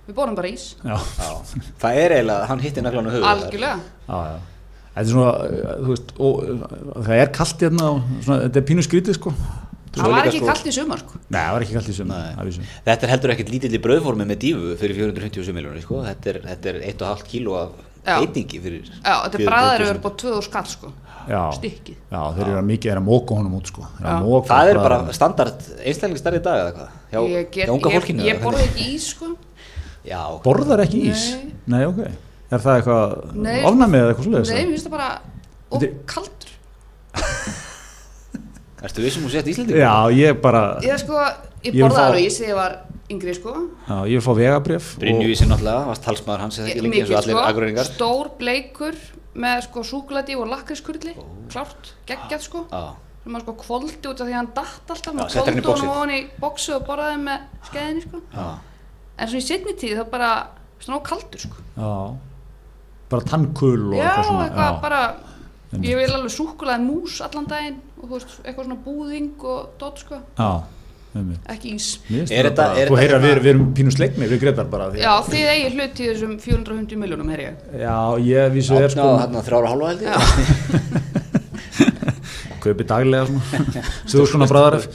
[0.06, 0.66] við borum bara ís.
[0.84, 1.30] Já, Já,
[1.80, 3.80] það er eiginlega, hann hitti naglan á höfuð Algjörlega.
[4.10, 4.36] Já, já.
[4.96, 8.60] Þetta er svona, uh, þú veist, og, uh, það er kallt hérna og svona, þetta
[8.60, 9.32] er pínu skrítið sko.
[9.96, 12.22] Það var ekki sko- kallt í sumar sko Nei, það var ekki kallt í sumar,
[12.36, 12.68] Nei.
[12.86, 16.02] Þetta er heldur ekkert lítill í brauðformi með dífu fyrir 457 miljónir sko.
[16.04, 17.70] þetta, er, þetta er 1,5 kíló af
[18.06, 18.20] Já.
[18.22, 19.42] veitingi fyrir Já, þetta 400.000.
[19.42, 20.92] er bræðar eru bara 2000 skall sko
[21.26, 23.86] já, Stykkið já, þeir eru mikið er að móka honum út sko
[24.46, 28.68] það er bara standard einstaklingstarri dag eða hvað hjá, Ég, get, ég, fólkinu ég hvernig?
[28.68, 29.32] ekki ís sko
[30.06, 31.24] já, borðar ekki ís?
[31.34, 31.52] Nei.
[31.66, 32.04] Nei, ok
[32.46, 34.54] Er það eitthvað Nei, ofnæmið eða eitthvað Nei, svoleiðis?
[34.54, 35.10] mér finnst það bara
[35.74, 35.82] og
[38.76, 41.16] Þetta er- kaldur ertu vissum og sett Íslandi Já, ég bara Ég sko,
[41.64, 42.76] ég fá- alveg ís þegar ég var
[43.10, 43.52] yngri sko.
[43.88, 47.16] Já, ég vil fá vegabrif Brynjuvísi náttúrulega, varst talsmaður hans eða ekki lengi eins og
[47.22, 48.94] allir agurreiningar Stór bleikur
[49.36, 51.14] með sko súkulati og lakriskurli
[51.48, 52.66] Klárt, geggjað sko.
[52.70, 55.62] Já, sem maður sko kvoldi út af því að hann datt alltaf maður hann í
[55.62, 55.90] kvoldi honum boxið.
[55.96, 58.20] ofan í bóksu og borðaði með skeiðinni sko.
[58.34, 58.46] Já,
[59.18, 60.30] en svo í setni tíð þá bara
[60.80, 61.56] svona kaldur sko.
[61.76, 62.16] Já.
[63.08, 64.44] Bara tannkul og eitthvað svona.
[64.50, 64.80] eitthvað já.
[64.82, 65.14] bara
[65.72, 65.90] Einmitt.
[65.90, 67.80] ég vil alveg súkulaði mús allan daginn.
[67.95, 70.16] og þú veist, eitthvað svona búðing og dótt sko,
[71.48, 71.86] ekki ís.
[72.12, 74.90] Er þetta- bara- er Þú heyrir að við, við erum pínu sleikni við Gretar bara
[74.92, 77.54] því já, þið eigi hlut í þessum 450 miljónum, ég.
[77.80, 79.02] Já, ég vísu er Átna sko.
[79.38, 80.16] og þrjára hálfa held ég.
[82.66, 84.86] Kaupi daglega svona Svo svona bræðaref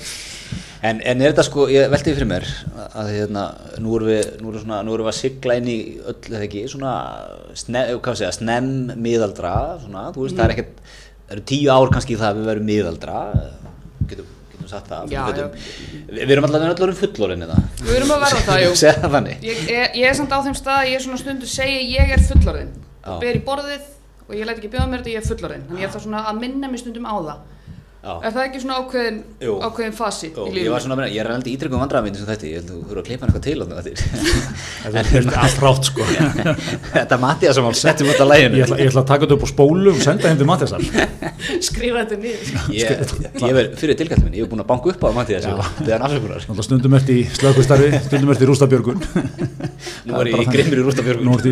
[0.82, 2.46] En, en er þetta sko, ég velti því fyrir mér
[2.98, 3.44] að hérna,
[3.84, 5.76] nú erum við, nú erum svona, nú erum við að sigla inn í
[6.10, 6.94] öll, eða ekki, svona,
[7.62, 9.52] sne, hvað segja, snemm miðaldra,
[9.84, 10.74] svona, þú veist, það er ekkert,
[11.32, 13.20] það eru tíu ár kannski það að við verum miðaldra,
[14.10, 15.54] getum, getum sagt það, Já, getum,
[16.12, 17.62] við, erum allavega allavega fullorinn það.
[17.86, 20.82] við erum að verða það, Segja það ég, ég, ég er samt á þeim stað
[20.82, 22.26] að ég svona stundu segi ég er
[23.02, 23.88] og ber í borðið
[24.28, 25.64] og ég læt ekki bjóða mér þetta ég er fullorðin.
[25.70, 27.40] Þannig ég er það svona að minna mig stundum á það
[28.02, 28.16] Já.
[28.26, 29.18] er það ekki svona ákveðin,
[29.62, 30.72] ákveðin fasi Jó, í ég lífinu?
[30.74, 32.82] var svona að meina, ég er alveg ítryggum vandræðamindi sem þetta, ég held að þú
[32.90, 33.92] þurfa að klippa hann eitthvað til á þetta.
[34.82, 36.02] Þetta er allt rátt sko
[36.96, 38.58] Þetta Mattias sem hann settum út af læginu.
[38.58, 40.82] Ég ætla, ég ætla að taka þetta upp á spólu og senda þeim til Mattiasar
[41.70, 42.42] skrifa þetta niður
[42.74, 42.90] Ég,
[43.46, 45.94] ég verð fyrir tilkallin minn, ég hef búin að banka upp á Mattias og beða
[46.00, 46.42] hann afsökunar.
[46.42, 49.00] Náttúrulega stundum ert í slökustarfi, stundum ert í rústabjörgun
[50.10, 51.26] Nú er ég í grimmir í rústabjörgun.
[51.30, 51.46] Nú ert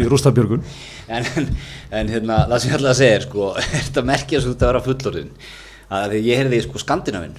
[5.90, 7.38] það að því ég heyrði sko Skandinavinn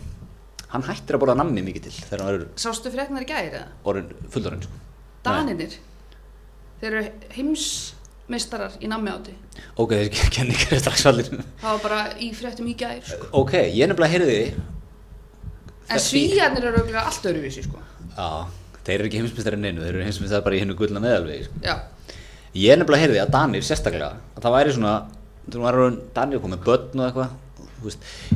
[0.71, 3.65] hann hættir að borða nammi mikið til þegar hann verður sástu frétnar í gæri eða?
[3.91, 4.83] orðin fullorðin sko.
[5.27, 5.77] Daninir
[6.81, 7.03] þeir eru
[7.35, 9.35] heimsmeistarar í nammi áti
[9.75, 13.31] ok, þessi kenningar er strax allir það var bara í fréttum í gæri sko.
[13.43, 14.39] ok, ég nefnilega heyrði
[15.91, 17.83] en svíjarnir eru auðvitað allt öðruvísi sko.
[18.15, 18.29] já,
[18.87, 21.77] þeir eru ekki heimsmyndstari neinu þeir eru heimsmyndstari bara í hennu gullna meðalvegi sko.
[22.55, 24.97] ég nefnilega heyrði að Danir sérstaklega að það væri svona
[25.51, 27.39] þú orðin Danir komið börn og eitthvað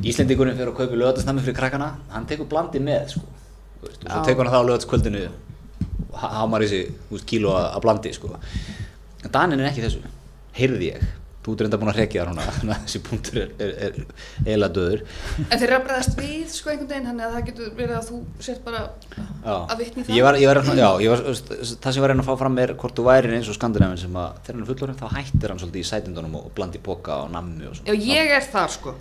[0.02, 3.26] Íslendingurinn fyrir að kaupa lögatarsnami fyrir krakkana hann tekur blandi með sko,
[3.82, 4.24] veist, og svo Já.
[4.28, 5.26] tekur hann það á lögatskvöldinu
[6.14, 6.94] hamar í sig
[7.26, 8.32] kíló að blandi sko.
[9.24, 10.02] en Danin er ekki þessu
[10.54, 11.06] heyrði ég,
[11.44, 13.96] þú ert reynda búin að rekja þar þessi punktur er,
[14.44, 17.72] eiginlega döður en þeir eru að bregðast við sko einhvern veginn, þannig að það getur
[17.80, 18.84] verið að þú sért bara
[19.16, 19.56] Já.
[19.56, 22.14] að vitni það Ég var, ég var, já, ég var, það sem ég var að
[22.14, 24.64] reyna að fá fram er hvort þú væri eins og skandinavinn sem að þegar hann
[24.64, 27.82] er fullorinn þá hættir hann svolítið í sætindunum og blandi póka og nammi og já,
[27.82, 27.98] svona.
[28.06, 28.94] ég er þar sko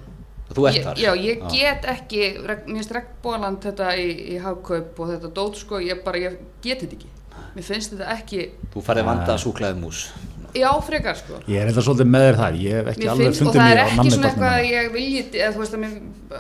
[0.54, 1.02] Þú ert þar?
[1.02, 5.82] já, ég get ekki, mér finnst regnbóland þetta í, í hagkaup og þetta dót sko,
[5.84, 7.12] ég bara, ég get þetta ekki
[7.54, 10.08] mér finnst þetta ekki, Þú farið vanda súklaði mús.
[10.54, 13.26] Já frekar sko Ég er eitthvað svolítið með þér þar Ég hef ekki Mér alveg
[13.28, 15.62] finnst, og fundið það mig er á ekki svona eitthvað að ég vilji, eða þú
[15.64, 15.94] veist að, mér,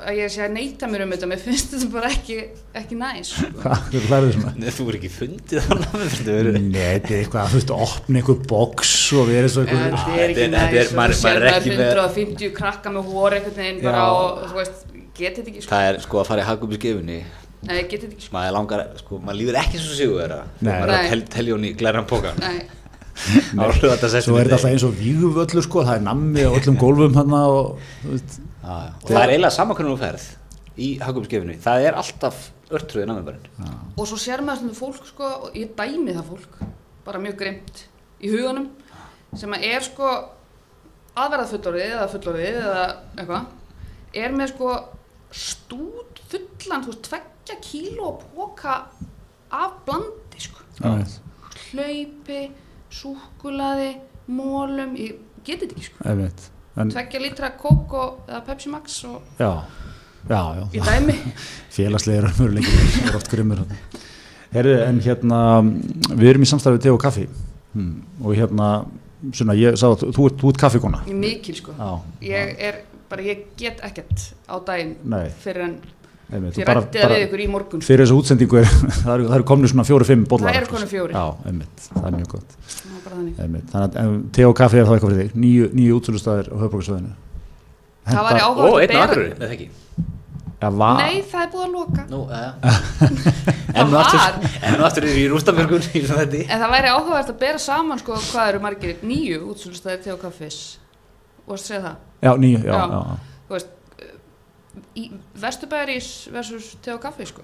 [0.03, 2.37] að ég sé að neyta mér um þetta, mér finnst þetta bara ekki,
[2.81, 3.31] ekki næs.
[3.33, 3.49] sko.
[3.63, 6.59] Hvað, þú hlærið svona Nei, þú er ekki fundið á fyrir þau verið.
[6.63, 10.17] Nei, þetta er eitthvað, þú veist, að opna einhver box og verið svo Þetta eitthvað
[10.23, 12.53] er ekki þetta er- næs, og maður- þú sér maður er maður ekki með- 150
[12.59, 14.83] krakka með hór einhvern veginn bara og þú veist,
[15.17, 15.73] getið þetta ekki, sko.
[15.73, 17.23] Það er sko að.
[17.63, 18.33] Nei, getið þetta ekki, sko.
[18.35, 20.33] Maður langar, sko, maður líður ekki svo sigur.
[20.59, 20.73] Nei.
[20.73, 22.33] Maður er að tel, telja hún í glæran póka.
[23.57, 27.17] Nei, Svo er þetta alltaf eins og vígvöllu sko, það er nammi á öllum gólfum
[27.19, 30.27] hann og þú veist, Og það er eiginlega samankunnum ferð
[30.81, 31.57] í hagum skifunni.
[31.61, 32.37] Það er alltaf
[32.73, 33.49] örtröðið nammibarinn.
[33.97, 36.55] og svo sér maður stundum fólk, sko, og ég dæmi það fólk,
[37.05, 37.83] bara mjög grimt
[38.23, 38.69] í huganum,
[39.37, 40.09] sem að er, sko,
[41.13, 42.85] aðverða fullorðið eða fullorðið eða
[43.19, 43.45] eitthvað,
[44.23, 44.71] er með, sko,
[45.43, 48.79] stút fullan, þú veist, tveggja kíló póka
[49.53, 50.65] af blandi, sko.
[51.69, 52.41] hlaupi,
[52.93, 53.93] súkulaði,
[54.33, 56.51] mólum, ég geti þetta ekki sko.
[56.73, 59.51] Tveggja lítra kók og, eða Pepsi Max og já,
[60.29, 61.17] já, já, í dæmi.
[62.25, 63.63] raunveruleikir er oft grimmur
[64.53, 65.39] Herri, en hérna
[66.13, 67.93] við erum í samstarfið te og kaffi hmm.
[68.21, 68.69] og hérna
[69.31, 71.75] svona, ég sá að þú ert, þú ert kaffikona mikil sko.
[71.77, 71.91] Já,
[72.29, 74.55] Ég er bara, ég get ekkert á
[75.03, 75.27] Nei.
[75.43, 75.77] fyrir en
[76.31, 77.81] einmitt, ég og bara, rætti það bara við ykkur í morgun.
[77.83, 77.87] sko.
[77.91, 78.69] fyrir þessu útsendingu er,
[79.03, 81.13] það eru, það eru komni svona fjóri-fimm bollar Það eru komnir fjórir.
[81.19, 83.39] Já, einmitt, það er mjög gott Það var bara þannig.
[83.43, 83.69] einmitt.
[83.73, 87.13] Þannig að te og kaffi er þá eitthvað fyrir þig nýju, nýju útsölustæðir á höfbrukarsvæðinu
[88.03, 89.69] Það væri Ó, áhugavert að einn bera- aðrur, eða ekki?
[90.63, 93.13] Já, var, Nei, það er búið að loka Nú, uh,
[93.73, 94.85] enn og var.
[94.87, 95.25] aftur í
[95.99, 100.03] í þetta En það væri áhugavert að bera saman sko hvað eru margir nýju útsölustæðir
[100.05, 100.59] til og kaffis
[101.43, 102.83] og að segja það já, nýju, já, Já.
[102.95, 103.17] já,
[103.49, 103.82] Þú veist, í
[105.41, 107.41] Vesturbæris versus te og kaffi sko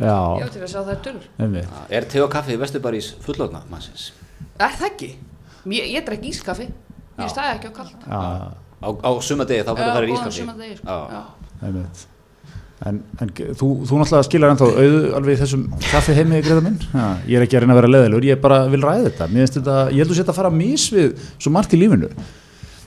[0.00, 1.78] já, Ég ekki að sjá það er einmitt.
[1.88, 4.10] Er te og kaffi í Vesturbarís fullókna mannsins?
[4.60, 5.10] Er það ekki?
[5.72, 7.24] Ég, ég drekk ískaffi Já.
[7.24, 8.20] Ég stæði ekki á kallt Já,
[8.80, 10.88] Á, á sumadegi þá fyrir það í ískaffi sumardegi sko.
[10.88, 10.98] Já.
[11.16, 11.22] Já.
[11.68, 12.06] einmitt.
[12.80, 16.78] En, en þú, þú náttúrulega skilar ennþá auðu alveg í þessum kaffi heimi greða minn
[16.80, 19.44] já, ég er ekki að reyna að vera leðilur, ég bara vil ræða þetta mér
[19.44, 22.08] finnst þetta, ég held að þetta að fara mis við svo margt í lífinu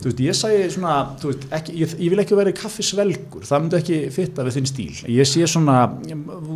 [0.04, 3.46] þú veist, ég sæði svona, þú veist, ekki, ég, ég vil ekki vera í kaffisvelgur,
[3.48, 5.78] það myndi ekki fitta við þinn stíl, ég sé svona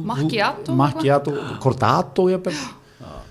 [0.07, 2.57] Macchiato macchiato, cordato jafnvel,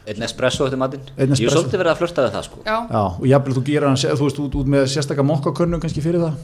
[0.07, 1.03] Einn espresso eftir matinn.
[1.19, 2.61] Einn Ég er svolítið verið að flörta við það sko.
[2.63, 6.05] Já, já, og jafnvel þú gerir hann þú veist, út, út með sérstakka mokkakönnum kannski
[6.05, 6.37] fyrir það.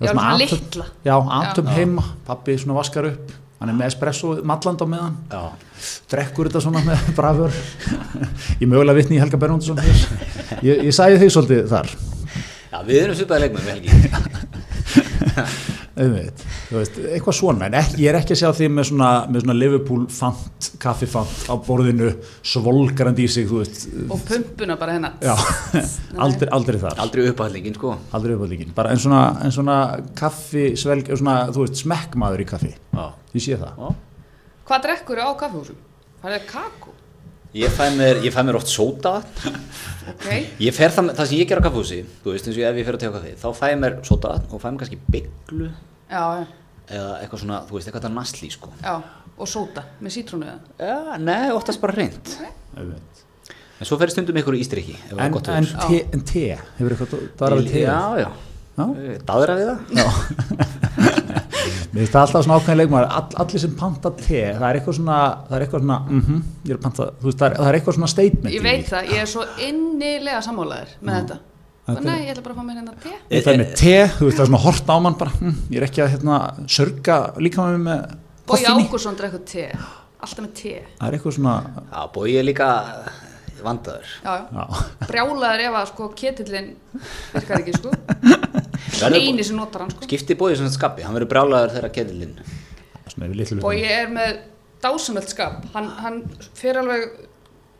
[0.00, 0.86] Já, svona litla.
[1.04, 1.74] já, atum Já.
[1.76, 3.34] heima, pappi svona vaskar upp.
[3.60, 5.20] Hann er með espresso malland á meðan.
[5.28, 5.42] Já,
[6.14, 7.54] drekkur þetta svona með brafur
[8.60, 9.80] ég mögulega vitni í Helga Bernhundsson
[10.64, 11.92] ég, ég sæði þig svolítið þar
[12.74, 13.90] Já við erum svipaði leikmenn við Helgi.
[15.94, 19.10] Einmitt, þú veist, eitthvað svona en ekki, ég er ekki að sjá því með svona,
[19.30, 22.08] með svona Liverpool fant, kaffifant á borðinu
[22.50, 25.36] svolgarandi í sig þú veist, og pumpuna bara já,
[26.24, 26.98] aldrei, aldrei þar.
[27.04, 27.94] Aldrei uppáhaldingin sko.
[28.18, 29.78] Aldrei uppáldingin, bara en svona, en svona
[30.18, 33.06] kaffi, svelg, svona, þú veist, smekkmaður í kaffi, Já.
[33.38, 33.78] ég sé það.
[33.78, 33.94] Já.
[34.66, 35.78] Hvað drekkur á kaffihúsum?
[36.24, 36.98] Það er kakó
[37.54, 39.20] Ég fæ mér, ég fæ mér oft sóta
[40.10, 40.24] Ok,
[40.58, 42.88] Ég fer það, það sem ég ger á kaffehúsi Þú veist eins og ef ég
[42.88, 45.68] fer að tega kaffi Þá fæ ég mér sóta og fæ mér kannski bygglu
[46.10, 46.24] já,
[46.90, 48.72] Eða eitthvað svona, þú veist, eitthvað það nasli sko.
[48.82, 48.94] Já
[49.38, 50.58] Og sóta með sítrónu eða?
[50.82, 52.34] Já, nei, oftast bara reynd
[52.74, 53.24] Einmitt.
[53.78, 56.46] En svo fer ég stundum ykkur í ístriki er en, gott en, te, en te,
[56.80, 57.86] hefur það er alveg te?
[57.86, 58.30] Já, já,
[58.74, 58.86] Já.
[59.30, 61.12] Daðra við það
[61.94, 64.96] Mér finnst það alltaf svona ákveðin leikmaður all, allir sem panta te, það er eitthvað
[64.98, 67.68] svona það er eitthvað svona, mhm, ég er að panta þú veist, það er, það
[67.70, 71.36] er eitthvað svona statement Ég veit það, ég er svo innilega sammálaður með þetta.
[71.84, 73.12] Þetta er- Nei, ég ætla bara að fá mér hérna te.
[73.30, 75.76] Ég fæ með te, þú veist, það er svona hort á mann bara, hm, ég
[75.82, 78.00] er ekki að hérna sörga líka með með
[78.44, 79.68] Bói koffíni Ágúrsson drekkur te
[80.24, 80.74] Alltaf með te.
[80.98, 81.54] Það er eitthvað svona
[81.92, 82.68] Já, bói ég líka
[83.66, 84.14] vandaður.
[84.24, 84.46] Já, já.
[84.54, 84.64] Já,
[85.10, 86.70] Brjálaður ef að sko ketillin
[87.34, 87.92] virkar ekki sko.
[89.14, 90.06] Einu sem notar hann sko.
[90.08, 91.92] Skipti bói svona skapi, hann verður brjálaður þegar
[93.64, 94.40] Og ég er með
[94.84, 95.62] dásamöld skap.
[95.74, 96.22] Hann, hann
[96.56, 97.06] fer alveg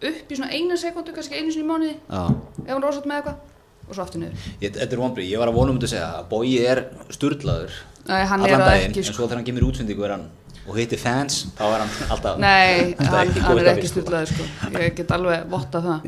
[0.05, 2.23] upp í svona eina sekundu kannski einu sinni í mánuði Já.
[2.65, 3.43] ef hann rósat með eitthvað
[3.85, 4.47] og svo aftur niður.
[4.63, 6.81] Ég, þetta er vonbrið, ég var að vonum um þetta að segja að Bói er
[7.13, 7.77] sturlaður
[8.09, 9.17] Nei, hann er allan daginn, ekki en sko.
[9.19, 10.25] svo þegar hann kemur í útsendingu er hann
[10.65, 14.01] og hittir fans, þá er hann alltaf Nei, hann, hann er ekki sko.
[14.01, 14.47] styrlaður sko.
[14.81, 16.07] Ég get alveg votta það.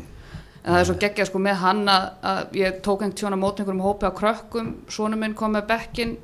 [0.63, 3.61] En það er svo geggjað sko með hann að, að ég tók einhvern tjóna mót
[3.61, 4.71] einhverjum hópi á krökkum.
[4.91, 6.17] Sónu minn kom með bekkin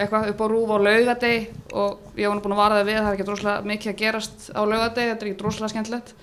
[0.00, 1.40] eitthvað upp á rúf á laugadegi
[1.76, 4.46] og ég nú búin að vara það við það er ekki droslega mikið að gerast
[4.56, 6.14] á laugadegi þetta er ekki droslega skemmtilegt.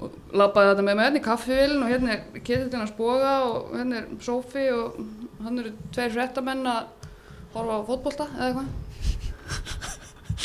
[0.00, 3.72] Og labbaði þetta með með hérna í kaffivillin og hérna er ketillin að spoga og
[3.78, 5.00] hérna er Sofi og
[5.46, 7.08] hann eru tveir fréttamenn að
[7.54, 9.89] horfa á fótbolta eða eitthvað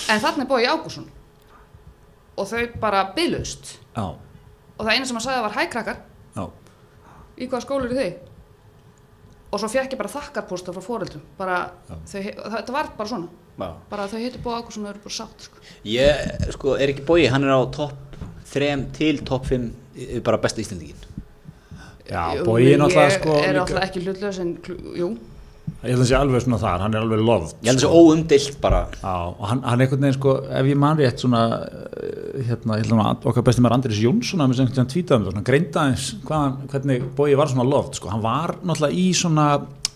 [0.09, 1.07] en þarna er bói Ágússon
[2.37, 5.99] og þau bara byðlust já, og það eina sem hann sagði var hækrakkar
[6.35, 6.45] já,
[7.39, 8.15] í hvaða skólu eru þið?
[9.55, 10.83] Og svo fekk ég bara þakkarposta frá
[12.09, 13.27] þau, það, þetta var bara svona.
[13.55, 13.67] Já.
[13.89, 15.61] bara þau heitir bói Ágússon og eru bara sátt sko.
[15.87, 18.17] Ég, sko, er ekki Bói, hann er á topp
[18.51, 20.99] 3 til topp 5 í- bara besta Íslandingin
[22.05, 25.07] já bói er náttúrulega sko er alltaf ekki hlutlaus en kl- jú,
[25.85, 27.89] ég held að það sé alveg svona þar, hann er alveg loved Ég held sko.
[27.91, 28.81] þessi óumdilt bara.
[29.01, 32.85] Já, og hann, hann einhvern veginn sko, ef ég man rétt svona, eh, hérna, ég
[32.85, 36.05] held að okkar besti maður Andris Jónsson að hann tvítaði um það, svona greinda eins
[36.25, 39.47] hvaðan, hvernig Bói var svona loft, sko, hann var náttúrulega í svona,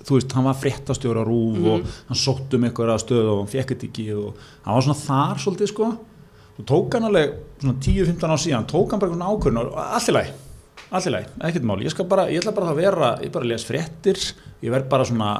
[0.06, 3.74] þú veist, hann var fréttastjóra rúf og hann sótt um einhverja stöð og hann fekk
[3.76, 5.90] þetta ekki og hann var svona þar svolítið, sko,
[6.60, 10.10] og tók hann alveg svona 10-15 ár síðan, tók hann bara einhvern ákvörn og allt
[10.10, 10.32] í lagi,
[10.92, 13.66] allt í lagi, ekkert mál, ég bara, ég ætla bara að vera, ég bara les
[13.68, 14.20] fréttir,
[14.64, 15.34] ég verð bara svona,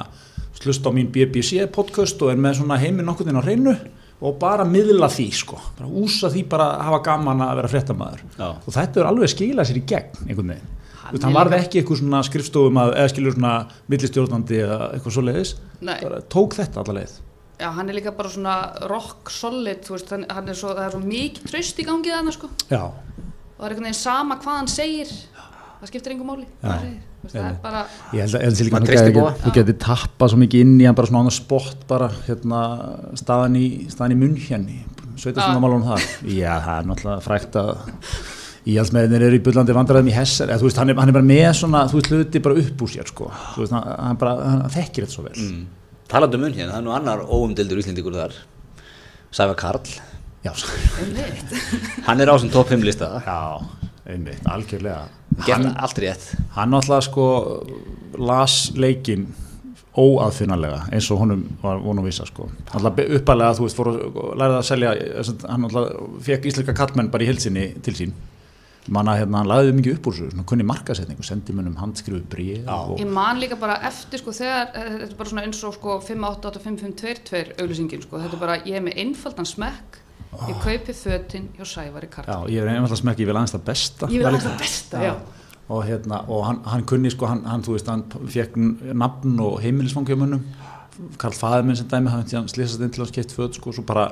[0.60, 3.74] slust á mín BBC podcast og er með svona heiminn okkur inn á hreinu
[4.20, 8.24] og bara miðla því sko, bara úsa því bara að hafa gaman að vera fréttamaður.
[8.44, 11.38] Og þetta er alveg skilað sér í gegn einhvern veginn, Hann þú veist, er hann
[11.38, 13.54] varð líka- ekki eitthvað svona skrifstofum að, eða skilur svona
[13.88, 15.96] millistjórnandi eða eitthvað svoleiðis, Nei.
[16.04, 17.16] bara tók þetta alla leið.
[17.60, 18.54] Já, hann er líka bara svona
[18.88, 22.14] rock solid, þú veist, hann, hann er svo það er svo mikið tröst í gangið
[22.16, 22.48] þannig sko.
[22.70, 22.84] Já,
[23.60, 25.10] og það er einhvern veginn sama hvað hann segir.
[25.80, 26.46] Það skiptir engum máli.
[26.60, 26.70] Já.
[26.70, 27.82] hvað hann segir, þú veist, það er bara
[28.16, 31.36] ég held að, Maður þú geti tappað svo mikið inn í hann bara svona á
[31.36, 32.60] spott bara hérna
[33.20, 34.78] staðan í, staðan í munn hérna
[35.20, 36.06] sveitarstundamálunum þar.
[36.24, 36.54] Já.
[36.64, 37.72] Það er náttúrulega frækt að
[38.70, 41.28] íhaldsmeðinir eru í bullandi vandræðum í hessar eða þú veist hann er, hann er bara
[41.28, 43.28] með svona þú veist hluti bara upp úr sér sko.
[43.56, 45.36] Þú veist hann, hann bara hann þekkir þetta svo vel.
[45.36, 45.66] Mm.
[46.10, 48.40] Talandi um munn hérna, það er nú annar óumdildur Íslendingur þar.
[49.36, 49.92] Sævar Karl,
[50.44, 50.52] já,
[51.00, 51.54] Einmitt.
[52.06, 53.10] hann er á þessum topp 5 lista.
[53.26, 53.38] Já,
[54.14, 55.04] einmitt, algjörlega.
[55.46, 56.30] Gert allt rétt.
[56.56, 57.26] hann alltaf sko
[58.18, 59.28] las leikin
[60.00, 62.48] óaðfinnarlega eins og honum var vonum vissa sko.
[62.74, 64.92] Alltaf uppalega þú veist fór að læra að selja
[65.50, 65.86] hann alltaf
[66.26, 68.12] fekk íslenska kallmenn bara í hilsinni til sín.
[68.90, 72.70] Manna hérna hann lagði mikið upp úr þessu svona kunni markasetningu sendi munum handskrifu bríð
[72.72, 75.74] og Ég man líka bara eftir sko þegar, eh, þetta er bara svona eins og
[75.76, 80.00] sko 5885522 auglýsingin sko, þetta er bara, ég er með einfaldan smekk,
[80.48, 82.26] ég kaupi fötin hjá Sævari Karl.
[82.30, 85.04] já, ég er einfalda smekk, ég vil aðeins það besta Ég vil aðeins það besta,
[85.04, 85.14] já.
[85.70, 88.56] og hérna, og hann, hann kunni sko hann, hann, þú veist, hann fekk
[88.94, 90.44] nafn og heimilisfangjöfunum
[91.16, 93.84] Karl Fæður minn sem dæmi, hann hann slýsast inn til hans keitt föt sko, svo
[93.88, 94.10] bara,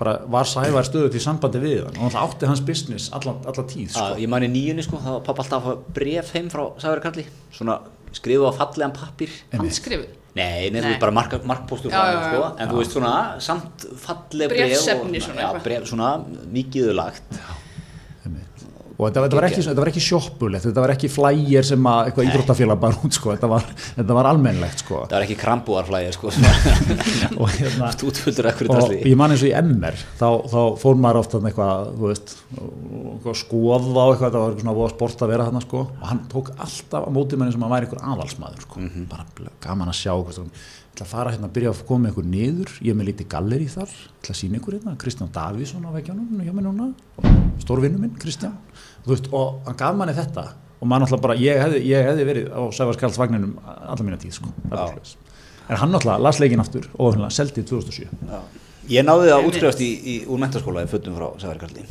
[0.00, 3.64] bara var sævar stöðut í sambandi við hann og hann átti hans business alla, alla
[3.70, 4.08] tíð sko.
[4.16, 6.64] Já, ég man í nýjunni sko, þá var pappa alltaf að fá bref heim frá
[6.82, 7.76] Sævar Karli svona
[8.12, 10.10] skrifu á fallegan pappir Handskrifuð.
[10.32, 12.28] Nei, nei, þú veist bara mark, markpóstur Já, frá já, já.
[12.30, 17.42] sko, en þú veist svona samt falleg bref Bréfsefni og, svona já, bref, svona Einmitt.
[18.92, 22.08] Og þetta, þetta, var ekki, þetta var ekki sjoppulegt þetta var ekki flægir sem að
[22.08, 23.32] eitthvað ídróttafélag bara út sko.
[23.34, 25.00] þetta, var, þetta var almennlegt sko.
[25.06, 26.32] það var ekki krambúarflæði sko,
[27.40, 27.90] og hérna
[28.72, 33.40] og ég man eins og í MR þá, þá fór maður ofta eitthvað, veist, eitthvað
[33.40, 36.22] skoða á eitthvað, það var eitthvað svona voða sport að vera þarna sko, og hann
[36.32, 38.82] tók alltaf á móti manni sem að væri einhver aðalsmaður sko.
[38.82, 39.08] Mhm.
[39.12, 40.52] bara gaman að sjá eitthvað,
[40.92, 42.72] ætla að fara hérna að byrja að koma ykkur niður.
[42.84, 44.96] Ég er með lítið galleri þar, ég ætla að sína ykkur hérna.
[45.00, 46.88] Kristján Davíðsson á veggjónum hjá mér núna.
[47.64, 48.58] Stórvinnu minn Kristján.
[49.06, 50.46] Veist, og hann gaf manni þetta.
[50.82, 54.48] Og maður náttúrulega bara, ég hefði, ég hefði verið á Sæfarskaldsvagninum alla mína tíð sko,
[54.66, 55.12] það Já.
[55.68, 58.08] en hann náttúrulega las leikinn aftur og seldi 2007
[58.90, 61.84] ég náði að útskrifast í, í, úr mentaskóla í fötum frá Sævar Karli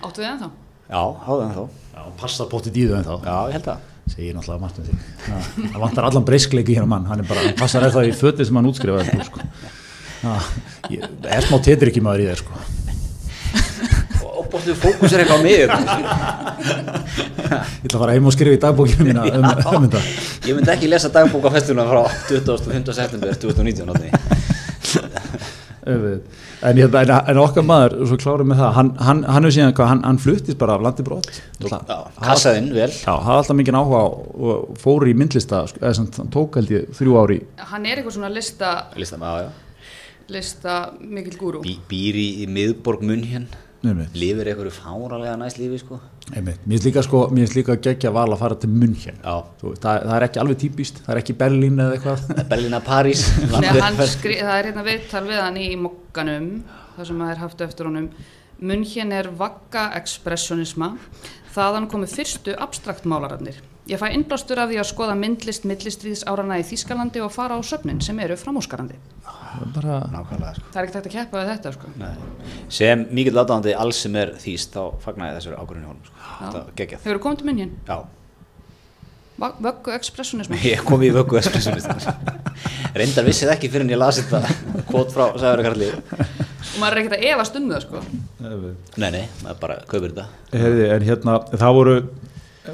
[0.00, 0.48] Áttu við ennþá?
[0.88, 3.84] já, háðu hann þá Já, passa potið í þau en þá já, ég held að
[4.10, 5.36] segir náttúrulega margt um Já,
[5.72, 8.58] það vantar allan breyskleiki hérna mann hann er bara, hann passar eða í fötið sem
[8.60, 9.38] hann útskrifaði sko, sko.
[11.30, 12.52] Er smá tetur ekki maður í þér sko.
[14.30, 15.68] og bóttu fókus er eitthvað á mig ég
[17.84, 20.00] ætla að fara heim og skrifa í dagbókinu mína um, um þetta
[20.48, 22.94] ég myndi ekki lesa dagbókafestuna frá 25.
[22.96, 24.08] september 2019 átni.
[25.88, 26.02] En,
[26.68, 30.02] en, en okkar maður, svo klárum með það hann, hann, hann, er síðan, hvað, hann,
[30.04, 31.30] hann fluttist bara af landi brott
[31.64, 34.02] já, kassaðinn vel Já, hafði alltaf mikið áhuga
[34.50, 37.40] og fór í myndlista, sko, eða sem hann tók held ég þrjú ári
[37.72, 39.48] Hann er eitthvað svona lista, já.
[40.30, 41.64] lista mikil gúrú.
[41.64, 43.64] Bí, býr í, miðborg munn hérna.
[43.82, 46.00] Lifir einhverju fáralega næst lífi sko.
[46.34, 46.60] Einmitt.
[46.66, 49.14] Mér finnst líka, sko, líka geggja val að fara til munn já,
[49.60, 52.82] Þú veist, það, það er ekki alveg típist, það er ekki Berlín eða eitthvað Berlína,
[52.84, 56.52] París Nei, hann skri, það er hérna viðtal við hann í mokkanum,
[56.98, 58.10] þar sem það er haft eftir honum.
[58.60, 60.92] Munn er vagga expressionisma,
[61.54, 63.62] þaðan komu fyrstu abstrakt málararnir.
[63.90, 67.60] Ég fæ innblástur af því að skoða myndlist millistríðs árana í Þýskalandi og fara á
[67.66, 70.68] söfnin sem eru er bara, nákvæmlega sko.
[70.70, 71.90] Það er ekkert hægt að keppa við þetta, sko.
[71.98, 72.12] Nei.
[72.70, 76.62] sem mikill aðdáðandi alls sem er þýst þá fagnar ég þessari ákvörðinu honum sko.
[76.94, 77.98] Hefur þú komið til munn já,
[79.40, 80.58] Vöggu expressionisma.
[80.68, 82.10] ég kom í vöggu espressunist
[82.92, 87.00] reyndar vissið ekki fyrir en ég las þetta kvot frá Sæður Karli Og maður er
[87.00, 88.02] ekkert að efast um það, sko.
[89.00, 91.94] nei, nei, maður bara kaupir þetta Hefði, en hérna, það voru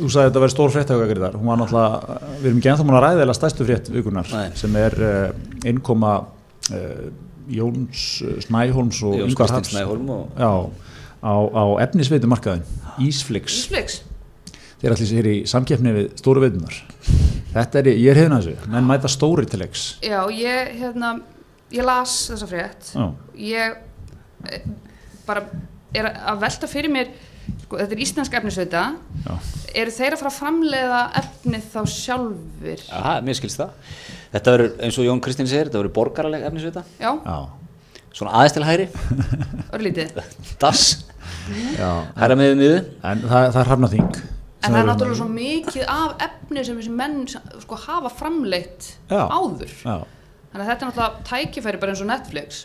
[0.01, 2.87] þú sagði að þetta verið stór fréttahauðagri þar hún var náttúrulega, við erum ekki ennþá
[2.89, 4.49] múin að ræða eða stærstu frétt vikunar Nei.
[4.61, 5.31] sem er uh,
[5.69, 6.13] innkoma
[6.73, 7.07] uh,
[7.57, 8.05] Jóns
[8.47, 10.43] Snæholms og Jón Ingvar Kristinn Hafs.
[10.43, 10.73] Og
[11.23, 12.65] á, á efnisveitu markaðin
[13.03, 14.01] Ísflix, Ísflix.
[14.81, 16.77] þeir allir sér í samkeppni við stóru veitunar
[17.55, 21.15] þetta er, ég er hefðin að þessu menn mæta stóri til leiks Já, ég, hérna,
[21.73, 22.91] ég las þessa frétt.
[22.93, 23.07] Já,
[23.37, 23.79] Ég
[24.53, 24.67] eh,
[25.27, 25.47] bara
[25.97, 27.11] er að velta fyrir mér,
[27.65, 28.83] sko, þetta er íslensk efnisveita,
[29.25, 29.33] já,
[29.75, 32.85] eru þeir að fara að framleiða efnið þá sjálfur?
[33.01, 33.95] Aha, mér skilst það
[34.37, 37.37] þetta verður, eins og Jón Kristinn segir, þetta verður borgaraleg efnisvita Já, já,
[38.17, 38.87] svona aðeins til hægri,
[39.77, 40.17] örlítið.
[40.63, 40.83] dass
[41.77, 41.91] já.
[42.19, 44.11] hæra miður miður en það, það er hafnaþing
[44.67, 49.21] En það er náttúrulega svo mikið af efni sem þessi menn sko, hafa framleitt Já.
[49.31, 49.71] áður.
[49.85, 49.97] Já,
[50.51, 52.63] Þannig að þetta er náttúrulega tækifæri bara eins og Netflix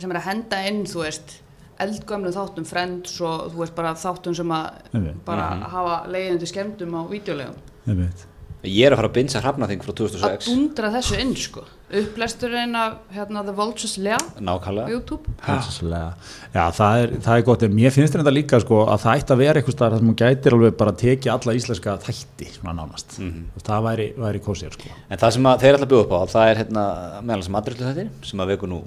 [0.00, 1.36] sem er að henda inn, þú veist,
[1.84, 5.20] eldgömlu þáttum Friends og þú veist bara þáttum sem að Einmitt.
[5.26, 7.60] bara hafa leiðindi skemmtum á vídeolegum.
[7.86, 8.26] einmitt
[8.66, 11.62] ég er að fara að binsa hrafnaþing frá Að 2006 dundra þessu inn, sko.
[11.96, 15.30] Upplesturinn af hérna, The Vultures Lea á nákvæmlega YouTube.
[15.46, 16.08] Helsislega.
[16.54, 19.34] Já, það er, það er gott, en mér finnst þetta líka sko, að það ætti
[19.36, 22.76] að vera eitthvað staðar þar sem gætir alveg bara að tekið alla íslenska þætti, svona
[22.80, 23.18] nánast.
[23.22, 23.46] Mhm.
[23.54, 24.94] Og það væri, væri kósir, sko.
[25.10, 26.86] En það sem að þeir ætla að bjóða upp á, það er hérna
[27.22, 28.82] meðal sem aðrillu þetta sem að veku nú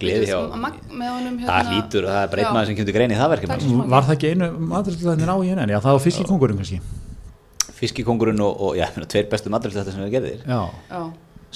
[0.00, 2.52] gleði hjá honum, Það hérna- hlýtur, það er Já.
[2.56, 3.60] maður sem kemur til grein í það verkefni.
[3.68, 3.90] Smakki.
[3.94, 5.72] Var það ekki einu maturlæðin á í henni?
[5.74, 6.80] Já, það var fiskikongurinn kannski.
[7.78, 11.02] Fiskikongurinn og, og já, meina, tveir bestu þetta sem við gerðir Já, Já,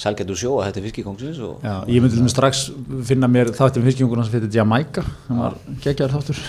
[0.03, 2.61] selgættu sjó að þetta er fiskikóngsins og Já, ég myndi til og með strax
[3.09, 6.39] finna mér þáttum fiskjunguna sem fyrir Jamaica sem var geggjar þáttur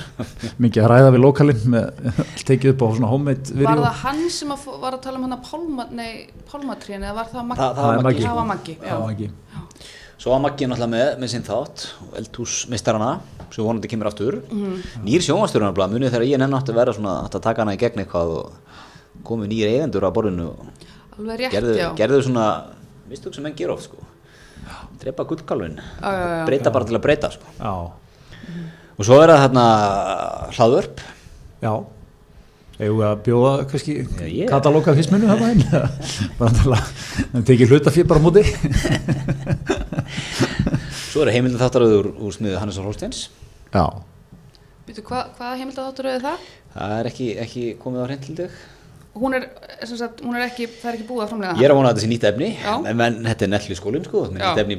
[0.62, 1.84] mikið að ræða við lokalinn með
[2.47, 5.26] tekið upp á svona homemade Var video það hann sem að, var að tala um
[5.26, 5.45] hann að
[6.55, 7.61] pálmatrín eða var það Maggi?
[7.64, 8.24] Það- Það Maggi.
[8.24, 9.30] Það var Maggi,
[10.24, 11.82] Svo var Maggi náttúrulega með, með sinn þátt
[12.16, 13.08] eldhúsmeistarana
[13.52, 14.38] sem vonandi kemur aftur.
[14.48, 15.02] Mhm.
[15.04, 17.80] nýr sjónvasturinn að munið þegar ég nenni átti að vera svona að taka hana í
[17.82, 18.52] gegn eitthvað og
[19.22, 20.64] komið nýr eigendur á borðinu og
[21.18, 21.90] Alveg rétt, gerðu, já.
[21.94, 22.46] gerðu svona
[23.06, 24.00] mistök sem menn gera oft sko.
[24.98, 26.46] Drepa gullkálfin Já, já, já.
[26.48, 27.44] breyta bara til að breyta sko.
[27.60, 27.92] Já,
[28.96, 29.66] og svo er það þarna
[30.56, 31.04] hlaðvörp.
[31.60, 31.84] Já
[32.74, 35.38] Eða við að bjóða kannski Já, ég- katalóka fyrstmennu það
[36.58, 36.88] til að
[37.34, 38.42] það tekið hlutafér bara á móti?
[41.14, 43.20] Svo eru heimildin þáttaröður úr, úr smiðu Hannes og Holsteins
[43.74, 43.84] Já,
[44.88, 46.38] Býtu, hva, þáttur auðvitað það?
[46.74, 48.50] það er ekki, ekki komið á hreint til þig.
[49.14, 49.42] Hún er,
[49.86, 51.88] sem sagt, hún er ekki, það er ekki búið að framlega ég er að vona
[51.92, 54.76] að þetta sé nýtt efni en, en þetta er nelli skólinn sko nýtt efni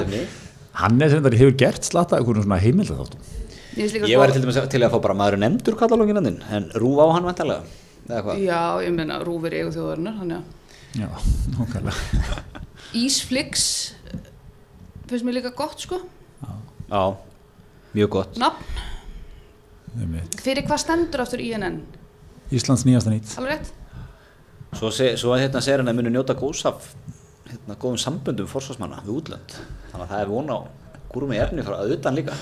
[0.00, 0.20] efni
[0.80, 3.20] hann er sem þetta hefur gert slata einhvern svona heimilda þáttum
[3.74, 7.06] Ég, væri til dæmis til að fá bara maður nefndur katalógin hann en rúf á
[7.16, 7.64] hann vantarlega
[8.08, 8.42] eða hvað?
[8.44, 10.62] Já, ég meina, rúfir í eigu þjóðarinnar, þannig að
[10.94, 11.08] Já,
[11.56, 12.42] nákvæmlega.
[13.04, 13.64] Ísflix
[15.10, 15.98] finnst mér líka gott, sko.
[16.86, 17.16] Já,
[17.96, 18.38] mjög gott.
[18.38, 18.62] Nafn,
[20.38, 21.80] fyrir hvað stendur aftur INN?
[22.54, 23.72] Íslands nýjasta nýtt Alveg rétt?
[24.78, 26.86] Svo, se, svo hérna segir hann að munu njóta góðs af
[27.48, 29.58] hérna, góðum samböndum forsvarsmanna við útlönd.
[29.90, 30.58] Þannig að það er von á
[31.14, 32.36] gúrumi erni frá auðvitaðan líka.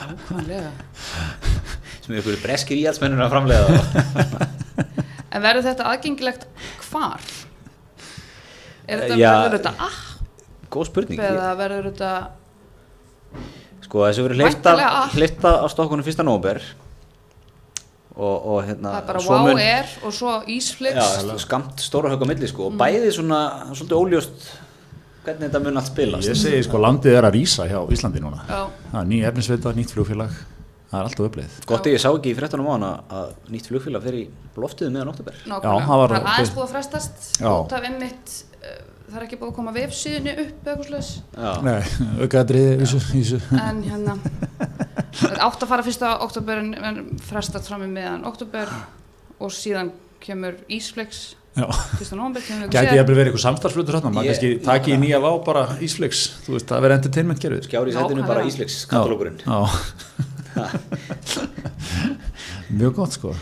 [2.02, 3.64] Sem er ykkur breskir íhaldsmennur að framlega
[5.32, 6.46] En verður þetta aðgengilegt
[6.90, 7.22] hvar?
[8.88, 9.30] Er þetta, Já.
[9.44, 10.00] verður þetta app?
[10.72, 11.20] Góð spurning.
[11.22, 12.12] Eða verður þetta
[13.86, 14.24] Sko þessu
[14.88, 15.14] allt.
[15.16, 16.60] hleyft af stokkunum fyrsta nóvember.
[18.12, 20.98] Og, og hérna það er bara Wow mun- Air og svo Ísflix.
[21.46, 22.66] Skamt stóra högg á milli sko.
[22.68, 23.38] Og bæði svona
[23.72, 24.50] svolítið óljóst
[25.24, 26.28] hvernig þetta mun allt spilast?
[26.30, 28.42] Ég segi sko landið er að rýsa hjá Íslandi núna.
[28.48, 28.62] Já.
[28.92, 30.38] Það er ný efnisveita, nýtt flugfélag.
[30.92, 31.58] Það er alltaf uppleið.
[31.70, 34.24] Gott ég sá ekki í fréttunum á hana að nýtt flugfélag fer í
[34.60, 39.16] loftiðu meðan oktober það var- er aðeins búið að frestast út af einmitt uh, það
[39.16, 41.82] er ekki búið að koma vefsíðinu upp eða eitthvað slags Já, Nei,
[42.22, 44.16] aukaðriði en hérna
[45.12, 48.72] það er átt að fara fyrsta oktober en, frestast fram í meðan oktober
[49.42, 49.92] og síðan
[50.22, 55.28] kemur Ísflix Gæti ég að verið eitthvað samstarfsflutur hérna maður kannski taki í nýja vá
[55.44, 58.44] bara Ísflix þú veist, það verið entertainment gerðið skjári í sætinu bara.
[58.48, 59.58] Ísleiks katalókurinn Já
[62.72, 63.34] Mjög gott sko.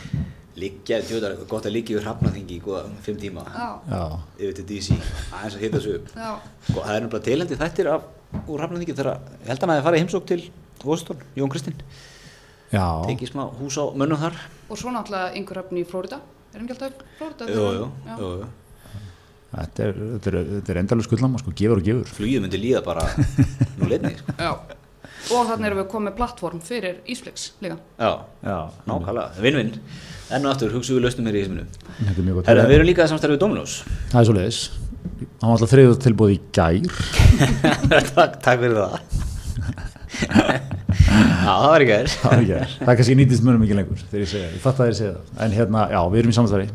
[0.60, 3.44] Liggja, tjóðar, gott að liggja yfir hrafnaþingi í góða fimm tíma.
[3.54, 4.02] Já, Já,
[4.42, 4.96] yfir til DC,
[5.30, 6.10] aðeins að hita þessu upp.
[6.18, 6.32] Já,
[6.66, 8.08] Sko, það er nefnilega tilhendi þættir af,
[8.42, 10.40] úr hrafnaþingi þegar, ég held hann að það farið heimsók til
[10.84, 11.78] Washington, Jón Kristinn.
[12.74, 12.84] Já.
[13.06, 14.36] Tekið smá hús á mönnum þar.
[14.68, 16.20] Og svo náttúrulega einhver öfni í Flórida
[16.52, 17.48] er hann ekki alltaf í Flórida?
[17.54, 18.16] Jú, jú, Já.
[18.20, 18.50] jú.
[19.50, 22.12] Þetta er, þetta er, þetta er endalur skuldlama sko, gefur og gefur.
[22.18, 23.02] Flugið myndi líða bara
[23.80, 24.36] nú leitni sko.
[24.38, 24.52] Já.
[25.34, 27.76] og þannig erum við komið plattform fyrir Ísflix líka.
[27.98, 28.12] Já,
[28.46, 29.72] Já, nákvæmlega, vinn-vinn.
[30.30, 32.76] Enn og aftur, hugsaðu við lausnum hér í þessuminu þetta er mjög gott Herra, við
[32.76, 33.72] erum líka að samstarfa við Dominos.
[34.12, 34.60] Það er svo leiðis
[35.40, 36.84] Hann var alltaf þriðið tilbúið í gær.
[38.14, 38.94] Takk, takk fyrir það
[41.20, 44.24] Já, það var ekki þér Það ekki Það er kannski nýtist munum ekki lengur þegar
[44.24, 45.36] ég segja, ég fatt að þér segja það.
[45.46, 46.68] En hérna, já, við erum í samstæri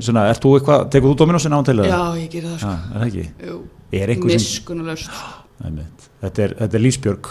[0.00, 1.90] Svona, ert þú eitthvað, tekur þú Dominósin án til það?
[1.90, 3.24] Já, ég gerir það Já, sko er það ekki?
[3.50, 3.56] Jú,
[4.00, 5.18] Er einhver sem miskunnulöst
[5.66, 6.06] Einmitt.
[6.22, 7.28] Þetta er, þetta er lífsbjörg.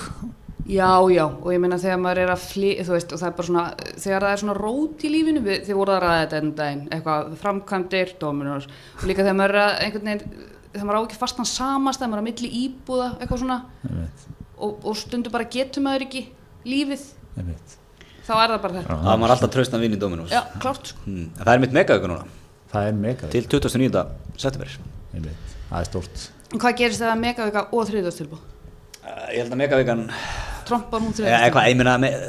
[0.69, 3.35] Já, já, og ég meina þegar maður er að fli, þú veist, og það er
[3.39, 3.63] bara svona,
[4.03, 6.83] þegar það er svona rót í lífinu, við, þið voruð að ræða þetta enn daginn,
[6.93, 8.67] eitthvað, framkvæmdir, dominós,
[8.99, 10.45] og líka þegar maður er að einhvern veginn,
[10.75, 13.57] þegar maður á ekki fastan samast, þegar maður er að milli íbúða, eitthvað svona,
[14.59, 16.21] og, og stundu bara getur maður ekki
[16.69, 17.03] lífið,
[17.39, 17.75] einmitt.
[18.27, 18.97] þá er það bara þetta.
[19.05, 21.05] Það var alltaf traustan vinn í Dominos Já, klárt, sko.
[21.05, 21.29] hmm.
[21.37, 22.25] en Það er mitt megaöku núna
[22.69, 24.03] Það er mega Til 29.
[24.37, 24.75] september.
[25.69, 28.41] Það er stórt En hvað gerist þegar megavika og þriðastilbúð?
[28.99, 30.03] uh, Ég held að megaökan
[30.69, 31.15] Trompar hún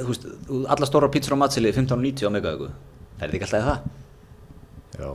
[0.08, 0.24] veist,
[0.72, 3.96] alla stóra pítsur á matseli 15.90 á megaöku Það er þetta ekki alltaf það?
[5.00, 5.10] Já,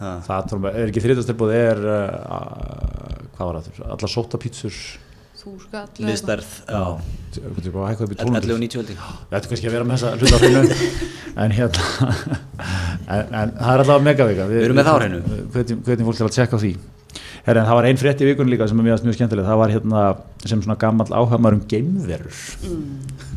[0.00, 0.08] Ha.
[0.26, 4.74] það er ekki þriðastilbúð er uh, hvað var það, allar sóta pítsur
[5.40, 5.86] Þú skall
[6.68, 6.84] Já,
[7.40, 8.98] hvað er hækkað upp í 1200 11 og 90 held ég
[9.30, 10.62] Við ættum kannski að vera með þessa hluta á hreinu
[11.44, 11.84] en hérna
[13.14, 15.20] en, en það er alltaf megavika Við erum með það á hreinu.
[15.54, 16.72] hvernig, hvernig fólk er að tjekka á því.
[17.46, 19.46] Herra, en það var ein frétt í vikun líka sem er mjög, mjög skemmtileg.
[19.48, 20.02] Það var hérna
[20.44, 22.42] sem svona gammal áhafmar um geimverur.
[22.60, 23.29] Þá miklu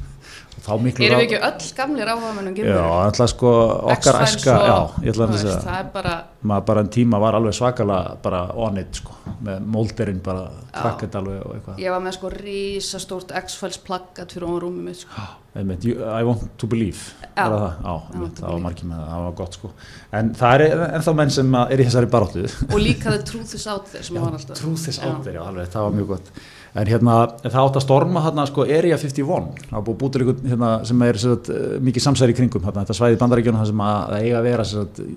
[0.64, 2.92] Erum við ekki öll gamlir áhugamennum Já, geimverur?
[3.04, 3.50] alltaf sko
[3.92, 5.58] okkar æska já, ég ætla að segja.
[5.66, 6.14] Það bara,
[6.48, 11.18] maður bara en tíma var alveg svakalega bara on it sko, með molderinn bara krakkett
[11.20, 11.82] alveg og eitthvað.
[11.84, 15.28] Ég var með sko risastórt X-Files plaggat fyrir ofan rúmið mitt sko.
[15.54, 17.12] Einmitt, you, I want to believe.
[17.36, 17.44] Já.
[17.44, 19.74] Var það, já, einmitt, það var margir með það, það var gott sko.
[20.22, 23.54] En það er ennþá menn sem að er í þessari baróttu og líka the truth
[23.60, 24.58] is out there sem var alltaf.
[24.64, 25.12] Truth is Já.
[25.12, 26.32] out there, já, alveg, það var mjög gott
[26.74, 30.72] en hérna, það átt að storma hérna sko Area 51, það búið bútur ykkur hérna,
[30.90, 34.24] sem er sagt, eh, mikið samsæri kringum hérna, þetta svæði bandaríkjónu það sem að það
[34.26, 35.12] eiga að vera eh,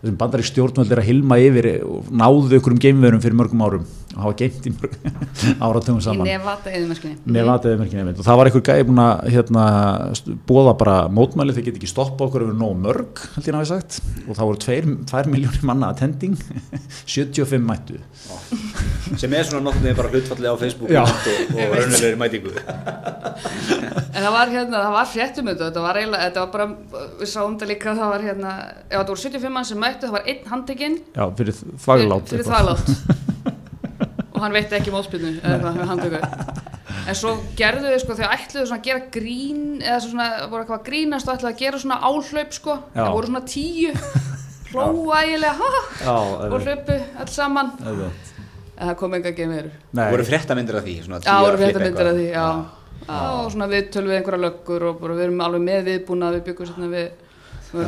[0.00, 3.84] þessum bandarík stjórnvöld er að hilma yfir og náðu ykkur um geimverum fyrir mörgum árum
[4.16, 4.94] og hafa geimt í mörg
[5.66, 6.26] áratugum í saman
[7.78, 8.18] merkinni einmitt.
[8.18, 9.64] Og það var einhver gæði búin að hérna,
[10.48, 13.70] boða bara mótmæli þeir get ekki stoppa okkur ef við nóg mörg held ég náði
[13.70, 14.00] sagt.
[14.26, 14.62] Og það voru
[15.12, 16.34] 2 miljónir manna attending
[17.14, 18.00] 75 mættu.
[19.20, 21.02] Sem er svona nokkuð með bara hlutfallið á Facebook Já.
[21.06, 22.54] og, og raunulegri mætingu.
[24.10, 27.30] En það var hérna, það var fréttum þetta, þetta var eiginlega, þetta var bara, við
[27.30, 28.54] sáum þetta líka, það var hérna,
[28.90, 31.00] já þetta voru 75 mann sem mættu, það var einn handtekinn.
[31.14, 33.28] Já, fyrir þvaglát fyrir þvaglát
[34.40, 36.24] og hann veitti ekki mótspilnu með.
[37.10, 40.78] En svo gerðu þau sko, þau ætluðu svona að gera grín eða svona, voru eitthvað
[40.80, 43.92] að grínast og ætluðu að gera svona áhlaup sko, það voru svona tíu,
[46.04, 47.72] já, og hlaupu alls saman,
[48.80, 49.70] það kom enga gemur.
[49.96, 52.46] Nei, voru fréttamyndir af því svona Já, voru myndir af því, já.
[53.00, 56.30] Já, og svona við tölum við einhverja löggur og bara við erum alveg með viðbúna,
[56.36, 57.08] við byggum svona við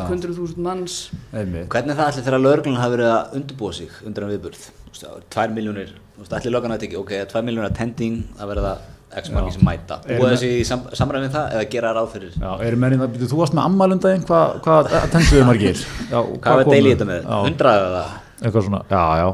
[0.09, 0.97] hundruð þúsund manns.
[1.35, 1.69] einmitt.
[1.71, 4.67] Hvernig er það allir þegar lögreglun hafi verið að undirbúa sig undir en viðburð?
[4.93, 8.51] Það eru Tvær miljónir, þú veist, allir löggan að ekki, ok, tvær miljónir attending, það
[8.55, 8.73] verða
[9.13, 10.01] x margir sem mæta.
[10.09, 12.33] Með- þessi í sam, samræðin við það eða gera ráð fyrir?
[12.41, 15.83] Já, eru mennin að byrja, þú varst með ammælundaginn, hvað hva, attenduðu margir?
[16.11, 16.75] Já, Hvað var komu?
[16.77, 17.25] deili í þetta með?
[17.27, 17.41] Já.
[17.49, 18.05] Hundrað eða?
[18.43, 19.27] eitthvað svona, já, já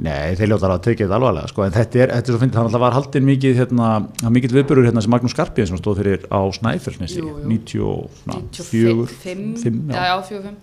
[0.00, 2.56] nei, þeir ljóta að tekið þetta alvarlega sko, en þetta er, þetta er svo fyndið,
[2.56, 3.88] þannig að það var haldin mikið hérna,
[4.22, 7.98] það mikið viðbörur hérna sem Magnús Skarpíðin sem stóð fyrir á Snæfellsnesi Jú, jú.
[8.24, 10.06] 94 5, fimm, já, já.
[10.08, 10.56] já, 4, 5.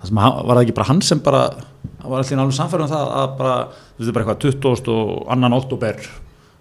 [0.00, 1.44] það sem var það ekki bara hann sem bara
[2.00, 3.54] var allir alveg samfærum um það að bara,
[3.96, 4.92] þú veist, bara eitthvað 20.
[4.96, 6.00] og annan oktober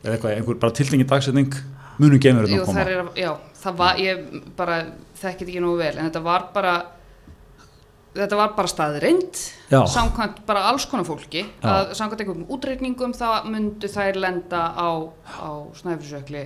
[0.04, 1.60] eða eitthvað, einhver bara tiltingin dagsetning
[2.00, 3.32] munum þetta að koma það er, já,
[3.64, 4.24] það var, ég
[4.60, 4.80] bara
[5.20, 6.74] þekkit ekki nógu vel, en þetta var bara,
[8.16, 9.80] þetta var bara staðreind, Já.
[9.96, 14.90] samkvæmt bara alls konar fólki, að samkvæmt einhverjum útreikningum þá myndu þær lenda á,
[15.28, 16.46] á snæfisökli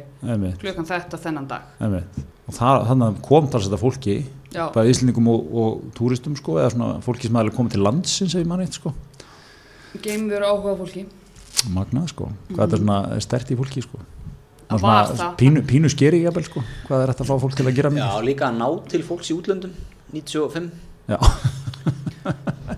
[0.61, 1.69] klukkan þetta þennan dag.
[1.79, 2.23] einmitt.
[2.47, 4.17] og það, þannig að kom þar þetta fólki
[4.53, 8.33] Já, bæði íslendingum og, og túristum sko, eða svona fólki sem aðeins komið til landsins
[8.35, 8.89] ef ég manni eitt sko.
[10.03, 11.01] Geimur áhuga fólki.
[11.73, 13.97] magnað sko, hvað þetta er svona stert í fólki sko.
[14.73, 14.79] Það
[15.13, 16.59] Svona pínu, pínu skeri jafnvel sko.
[16.87, 19.01] Hvað er þetta að fá fólk til að gera Já, mér líka að ná til
[19.05, 19.73] fólks í útlöndum,
[20.13, 20.69] 95.
[21.11, 21.17] já,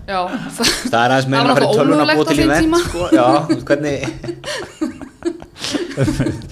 [0.06, 2.24] Já, það, Það er aðeins var að fara í náttúrulega tölvun að ómögulegt búa á
[2.30, 2.78] til event, tíma.
[2.84, 3.00] sko.
[3.16, 3.26] Já,
[3.66, 3.98] hvernig...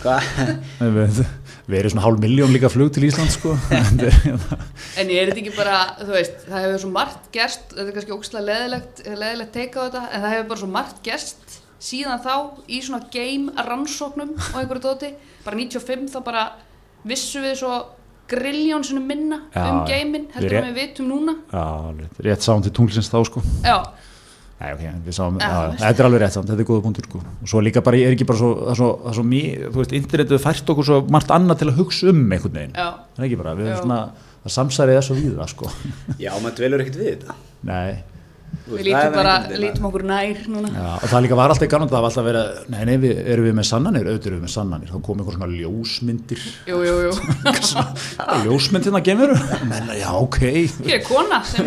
[0.02, 0.22] Hvað?
[1.68, 3.54] Við erum svona hálf miljón líka flug til Ísland sko.
[3.70, 4.58] Þetta er- hérna,
[5.00, 5.78] en er þetta ekki bara,
[6.10, 10.02] veist, það hefur svo margt gerst, þetta er kannski ógstlega leðilegt, leðilegt teika á þetta,
[10.12, 12.34] en það hefur bara svo margt gerst síðan þá
[12.68, 15.10] í svona game rannsóknum og einhverju dóti,
[15.44, 16.44] bara 95 þá bara
[17.04, 17.74] vissu við svo
[18.28, 21.34] grilljón sinni minna Já, um gamein, heldur en við vitum núna.
[21.52, 21.64] já,
[22.24, 23.42] rétt sáum til tunglsins þá sko.
[23.64, 23.74] Já,
[24.60, 27.18] Nei, ok, við sáum, þetta er alveg rétt samt, þetta er góða punktur sko.
[27.42, 29.40] og svo líka bara, er ekki bara svo, það er svo, það er svo mý,
[29.66, 32.86] þú veist, internetu fært okkur svo margt annað til að hugsa um einhvern veginn, já,
[33.18, 34.00] það er ekki bara, við erum svona,
[34.46, 35.70] það samsærið er svo við það sko,
[36.22, 37.36] Já, maður dvelur ekkert við þetta.
[37.66, 37.90] nei,
[38.64, 39.34] við veist, er lítum bara,
[39.64, 40.70] lítum okkur nær núna.
[40.78, 43.14] já, og það líka var alltaf í ganum, það var alltaf að- nei, nei, við,
[43.34, 46.78] erum við með sannanir, auðvitað erum við með sannanir, þá kom einhver svona ljósmyndir, Jú,
[46.86, 47.12] jú, jú.
[48.46, 49.34] ljósmynd hérna gemur,
[49.68, 50.38] menna, já, ok,
[50.86, 51.66] Hér er kona sem,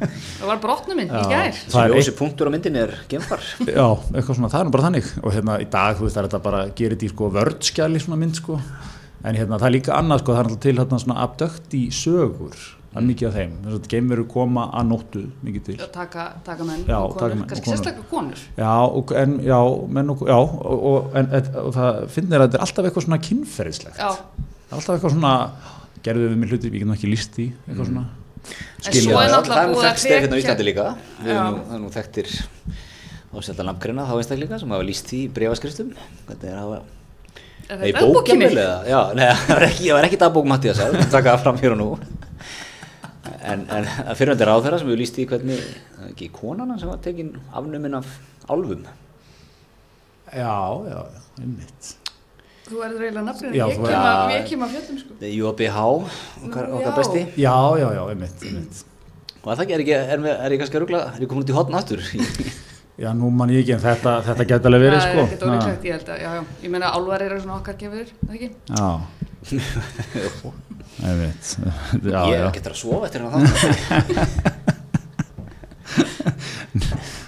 [0.00, 1.28] það var brotnum minn í Já.
[1.30, 1.58] gær.
[1.58, 3.42] það Þessi er ljósi punktur á myndinni er gemfar.
[3.78, 5.10] Já, eitthvað svona, það er nú bara þannig.
[5.22, 8.02] Og hérna í dag, þú veist, það er þetta bara gerir þetta í sko vördskjali
[8.04, 8.60] svona mynd sko.
[9.24, 11.84] En hérna það er líka annað sko, það er alltaf til hérna svona abdökt í
[11.94, 12.64] sögur.
[12.94, 15.74] Það er mikið af þeim, þess að geimveru koma að nóttu mikið til.
[15.82, 17.78] Að taka, taka menn Já, og taka konur, kannski konur.
[17.80, 18.42] sérstaklega konur.
[18.60, 19.56] Já, og, en, já,
[19.96, 23.06] menn og, já og, og, en, et, og það finnir að þetta er alltaf eitthvað
[23.08, 23.98] svona kynferðislegt.
[23.98, 25.32] Já, það er alltaf eitthvað svona,
[26.06, 28.04] gerðu við með hluti við getum ekki líst í, eitthvað svona.
[28.14, 28.23] En
[28.80, 29.20] skilja.
[29.20, 29.46] það.
[29.48, 30.88] það er nú þekkt stef hérna á Íslandi líka.
[31.20, 31.38] Við Já.
[31.38, 32.34] erum nú, það er nú þekktir
[33.34, 35.94] ásælda nafngreina þá einstaklinga sem hafa líst því í brefaskriftum
[36.28, 36.82] hvernig er að hafa
[37.64, 40.98] er Nei, þetta bókinni Já, nei, það var ekki, það var ekki dagbók Mattias að
[41.08, 41.88] taka það fram hér og nú.
[43.44, 46.78] En, en að fyrirvendir á þeirra sem við líst því hvernig það er ekki konana
[46.80, 48.08] sem var tekin afnumin af
[48.52, 48.86] álfum?
[50.34, 50.56] Já,
[50.88, 52.03] já, já, einmitt
[52.64, 55.10] þú verður eiginlega nafnir Já, ég kem að ég kem að fjöldum sko.
[55.30, 55.78] UABH,
[56.48, 56.96] okkar, okkar já.
[56.98, 57.20] besti.
[57.36, 58.76] Já, já, já, einmitt, einmitt.
[59.44, 61.00] Og að það ekki, er, ekki, er, er, er ég kannski að rugla?
[61.12, 62.00] Er ég komin út í hotn aftur?
[62.94, 65.18] Já, nú man ég ekki, en þetta, þetta geta alveg verið það sko.
[65.18, 68.06] er ekkert ólíklegt ég held að já, já, ég meina álvar eru svona okkar gefur
[68.20, 68.48] það ekki?
[68.70, 68.90] Já.
[71.02, 71.58] Einmitt.
[72.14, 72.46] Já, ég já.
[72.54, 73.34] getur að sofa eftir hérna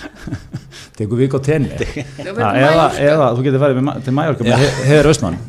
[1.00, 1.72] Tekur vik á tenni.
[2.26, 5.40] Eða, þú getur farið til Mallorca með He- Heiðar Austmann.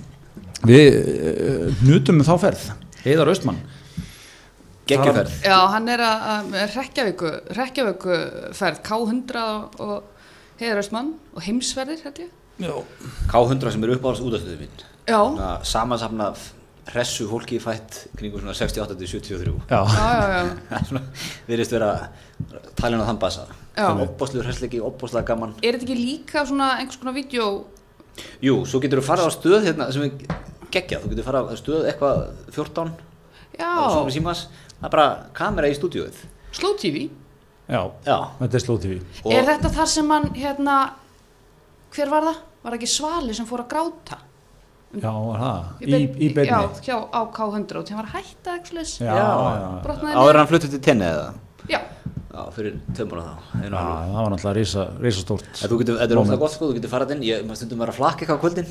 [0.70, 2.66] Við uh, nutum þá ferð.
[3.04, 3.62] Heiðar Austmann.
[4.92, 7.30] Geggjuferð Já, hann er að, Rekkjavíku,
[8.58, 8.82] ferð.
[8.88, 12.32] K100 og, og Heiðaraustmann og heimsverðir, held ég.
[12.62, 12.74] Já.
[13.32, 15.22] K100 sem er uppáhalds útastöðu mín Já,
[15.66, 16.32] Samansafna
[16.88, 19.82] af hressu fólki fætt kringu svona 68-73 Já.
[19.86, 20.44] já, já, já.
[20.70, 21.02] Það er svona,
[21.48, 21.92] virðist vera
[22.80, 23.46] talin á þann basa
[23.78, 23.88] Já.
[24.04, 27.46] Opbáslegur hresslegi, opbáslega gaman Er þetta ekki líka svona einhvers konar vídeo?
[28.44, 30.12] Jú, svo getur þú farið á stöð hérna sem er
[30.74, 32.22] geggjað, þú getur farið á stöð eitthvað
[32.52, 32.92] 14
[33.62, 34.46] Já, svona með símas,
[34.80, 35.08] það er bara
[35.38, 37.06] kamera í stúdíóið Slow TV.
[37.72, 38.98] Já, Já, þetta er slóð TV
[39.32, 40.76] Er þetta þar sem hann, hérna,
[41.96, 42.42] hver var það?
[42.62, 44.18] Var það ekki Svali sem fór að gráta?
[44.92, 48.82] Já, það, í, í beinni Já, hjá, á K100 og þeim var að hætta ekki
[48.82, 49.68] já, já.
[49.86, 51.30] Brotnaði áður hann fluttu til tenni eða?
[51.72, 51.80] Já,
[52.32, 53.48] Já, fyrir tömbuna þá.
[53.60, 56.70] Já, það var náttúrulega risa, risa stórt En þú getur, þetta er óslega gott sko,
[56.70, 58.70] þú getur farað inn, ég maður stundum vera að flakka eitthvað á kvöldin.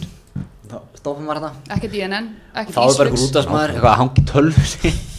[0.70, 3.34] Þá stoppum maður þetta ekkert DNN, ekkert þá er bara ykkur Ísflix.
[3.34, 4.92] útastmaður, eitthvað að hangi tölvu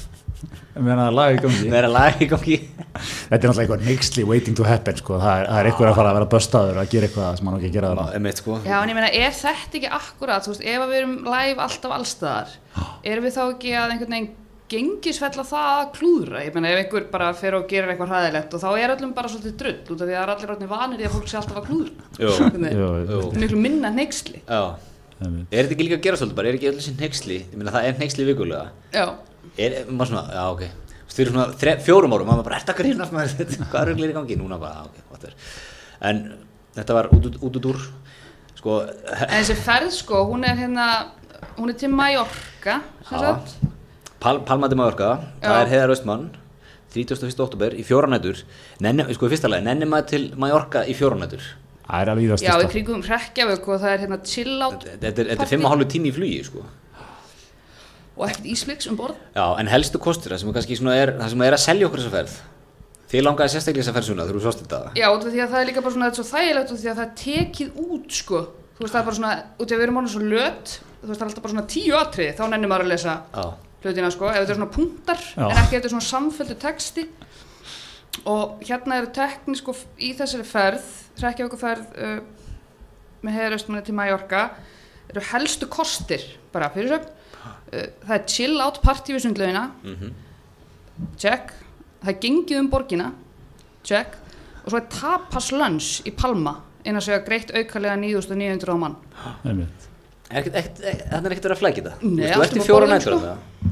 [0.81, 1.69] Meðan það lag í gangi.
[1.69, 2.57] Með að laga í gangi
[3.31, 5.15] Þetta er náttúrulega eitthvað nextly waiting to happen sko.
[5.21, 7.55] það er, það er eitthvað að fara að vera böstaður að gera eitthvað sem hann
[7.55, 7.91] á ekki að gera
[8.41, 8.57] sko.
[8.65, 11.65] Já, en ég meina, er þetta ekki akkurat, þú veist, ef að við erum live
[11.65, 12.49] alltaf allstaðar,
[13.13, 14.29] erum við þá ekki að einhvern veginn
[14.71, 16.43] gengisfella það að klúðra?
[16.43, 19.31] Ég meina, ef einhver bara fer og gerir eitthvað hræðilegt og þá er öllum bara
[19.31, 21.67] svolítið drull, út af því að allir orðnir vanir í að fólk sé alltaf að
[21.71, 21.91] klúðra.
[23.39, 23.91] Miklu minna
[25.21, 25.51] Einmitt.
[25.53, 27.73] Er þetta ekki líka að gera svolítið bara, er ekki öll þessi hneiksli Ég meina
[27.75, 28.71] það er hneiksli vikulega.
[28.89, 29.03] Já,
[29.59, 30.61] Er, maður svona, já ok
[31.11, 33.33] fyrir svona þre, fjórum árum, maður bara, er þetta grínast maður
[33.71, 34.37] Hvað er auðvitað í gangi?
[34.39, 35.35] Núna bara, ok, what er
[36.11, 36.21] En
[36.77, 37.81] þetta var út út út úr
[38.61, 40.87] Sko, en þessi ferð, sko, hún er hérna,
[41.57, 42.75] hún er til Mallorca,
[43.07, 43.23] sem Já.
[43.23, 43.55] sagt.
[44.21, 46.27] Pal, Palma de Mallorca Það er Heiðar Östmann
[46.91, 47.31] 31.
[47.41, 48.43] oktober í fjóranætur
[48.83, 51.41] Nenni, sko í fyrsta lagi, nenni maður til Mallorca í fjóranætur
[51.87, 54.57] Það er alveg í það Já, í styrsta kringum Rekkjavík og það er hérna chill
[54.59, 56.67] out Þetta er, þetta er partí fimm og hálfu tími í flugi, sko
[58.17, 59.19] og ekkert ísflix um borð.
[59.35, 61.87] Já, en helstu kostur, það sem er kannski svona er, það sem er að selja
[61.87, 62.39] okkur þessa ferð
[63.11, 65.61] Þið langaði sérstaklega þessa ferð svona, þú sást þetta Já, út af því að það
[65.61, 68.39] er líka bara svona, þetta er svo þægilegt því að það er tekið út, sko.
[68.77, 71.09] Þú veist, það er bara svona, út því að við erum orðin svo löt, þú
[71.09, 73.43] veist, það er alltaf bara svona tíu atriði, þá nennir maður að lesa Já,
[73.83, 75.43] hlutina, sko, ef þetta er svona punktar, Já.
[75.49, 77.05] en ekki ef þetta er svona samfelldu texti.
[78.31, 80.87] Og hérna eru tekni, sko, í þessari ferð,
[81.19, 82.17] Reykjavíkuferð uh,
[83.27, 84.45] með heiðaraustmanni til Mallorca,
[85.11, 86.23] eru helstu kostir,
[86.55, 87.17] bara fyrir sögn.
[87.71, 90.13] Uh, það er chill out party við sundlaugina, mhm.
[91.17, 91.53] Check.
[92.01, 93.11] Það er gengið um borgina.
[93.87, 94.17] Check.
[94.61, 96.59] Og svo er tapas lunch í Palma.
[96.85, 98.95] Inn að segja greitt aukalega 9900 á mann.
[100.31, 101.95] Það er ekkert verið að flækja þetta?
[102.07, 103.71] Nei, Þú ert í fjóra nættur sko.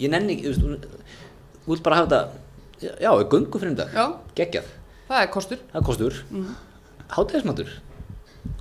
[0.00, 2.40] Ég nenni ekki, þú vilt bara hafa þetta
[2.80, 3.90] Já, við göngu fyrir um dag?
[3.92, 4.04] Já,
[4.38, 4.68] Geggjað,
[5.08, 5.62] það er kostur.
[5.68, 6.18] Það er kostur.
[6.30, 6.44] Mm.
[6.44, 6.54] Mhm.
[7.10, 7.72] Hátegismatur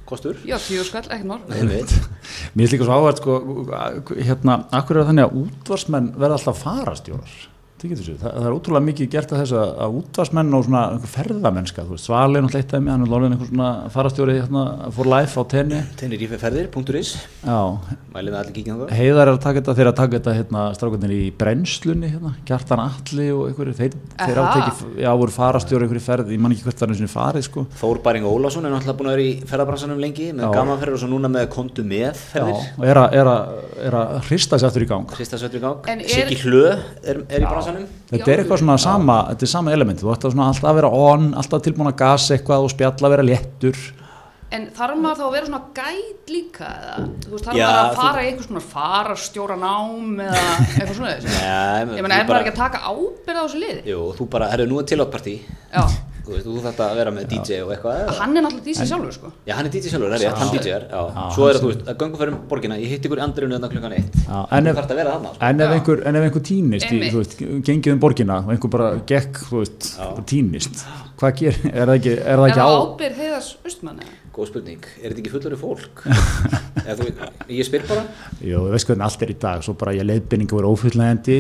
[0.10, 0.40] Kostur.
[0.44, 1.40] Já, tíu skall, ekkert mál.
[2.54, 3.38] Mér finnst líka svo áhært sko,
[4.18, 9.10] hérna, akkur er þannig að útvarsmenn verða alltaf farastjórar Það, það, það er ótrúlega mikið
[9.14, 12.64] gert að þess að, að útvarsmenn og svona einhver ferðamennska, þú veist, Svali er náttúrulega
[12.66, 14.64] eitt af mig, hann er lóðin einhver svona farastjóri hérna,
[14.96, 17.10] for life á tenni, Tennir íferðir.is
[17.46, 17.60] já,
[18.14, 20.62] Mælið með allir kíkja það heiðar er að taka þetta þeir að taka þetta hérna,
[20.78, 24.72] strákarnir í brennslunni hérna, Gjartan Alli og einhverju þeir, þeir áteki,
[25.04, 27.62] já, voru farastjóri einhverju ferð, ég man ekki hvert það er sinni farið sko.
[27.80, 31.10] Þór Baring Ólafsson er náttúrulega búin að vera í ferðabransanum lengi með gamanferðir og svo
[31.14, 31.30] núna
[37.70, 40.70] bransanum Þetta er eitthvað svona sama, þetta er sama element, þú ætti að svona alltaf
[40.72, 43.80] að vera on, alltaf tilbúin að gasa eitthvað og spjalla að vera léttur.
[44.50, 47.98] en þarf maður þá að vera svona gæt líka eða, þú veist, þarf maður að
[48.00, 52.40] fara í einhvers konar farastjóra nám eða eitthvað svona þess Nei, ég meina, er maður
[52.40, 53.84] ekki að taka ábyrð á þessu liði?
[53.92, 55.84] Jú, þú bara, herru, nú er tilátpartí já,
[56.26, 58.16] Þú veist, þú þarft að vera með DJ og eitthvað eða?
[58.20, 59.32] hann er náttúrulega dísi sjálfur, sko.
[59.48, 60.52] Já, hann er DJ sjálfur, er rétt, hann.
[60.70, 61.00] Já,
[61.36, 63.72] Svo er það, þú veist, að göngu fyrir borgina Ég hitt ykkur í andrinu þarna
[63.74, 64.20] klukkan eitt.
[64.28, 65.44] Þú en ef, þarft að vera þarna, sko.
[65.50, 67.36] en ef einhver, en ef einhver týnist, þú veist,
[67.70, 69.90] gengið um borgina og einhver bara gekk, þú veist,
[70.30, 70.84] týnist,
[71.20, 74.19] hvað ger, er það ekki, er það er ekki á, það ábyrð heiðas austmann eða?
[74.40, 76.02] Góð spurning, er þetta ekki fullari fólk?
[76.90, 77.08] Eða, þú,
[77.52, 78.04] ég spyr bara.
[78.40, 81.36] Jú, þú veist hvernig allt er í dag, svo bara ég leiðbynningu voru ófullnægandi,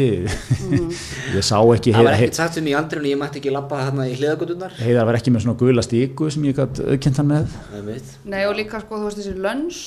[1.38, 4.10] ég sá ekki, Það var ekkert sagt sem í andrinu, ég mætti ekki labba þarna
[4.12, 7.56] í hliðagötunar heiðar var ekki með svona gula stíku sem ég gætt auðkent hann með.
[8.36, 9.80] Nei, og líka, sko, þú veist, þessi lunch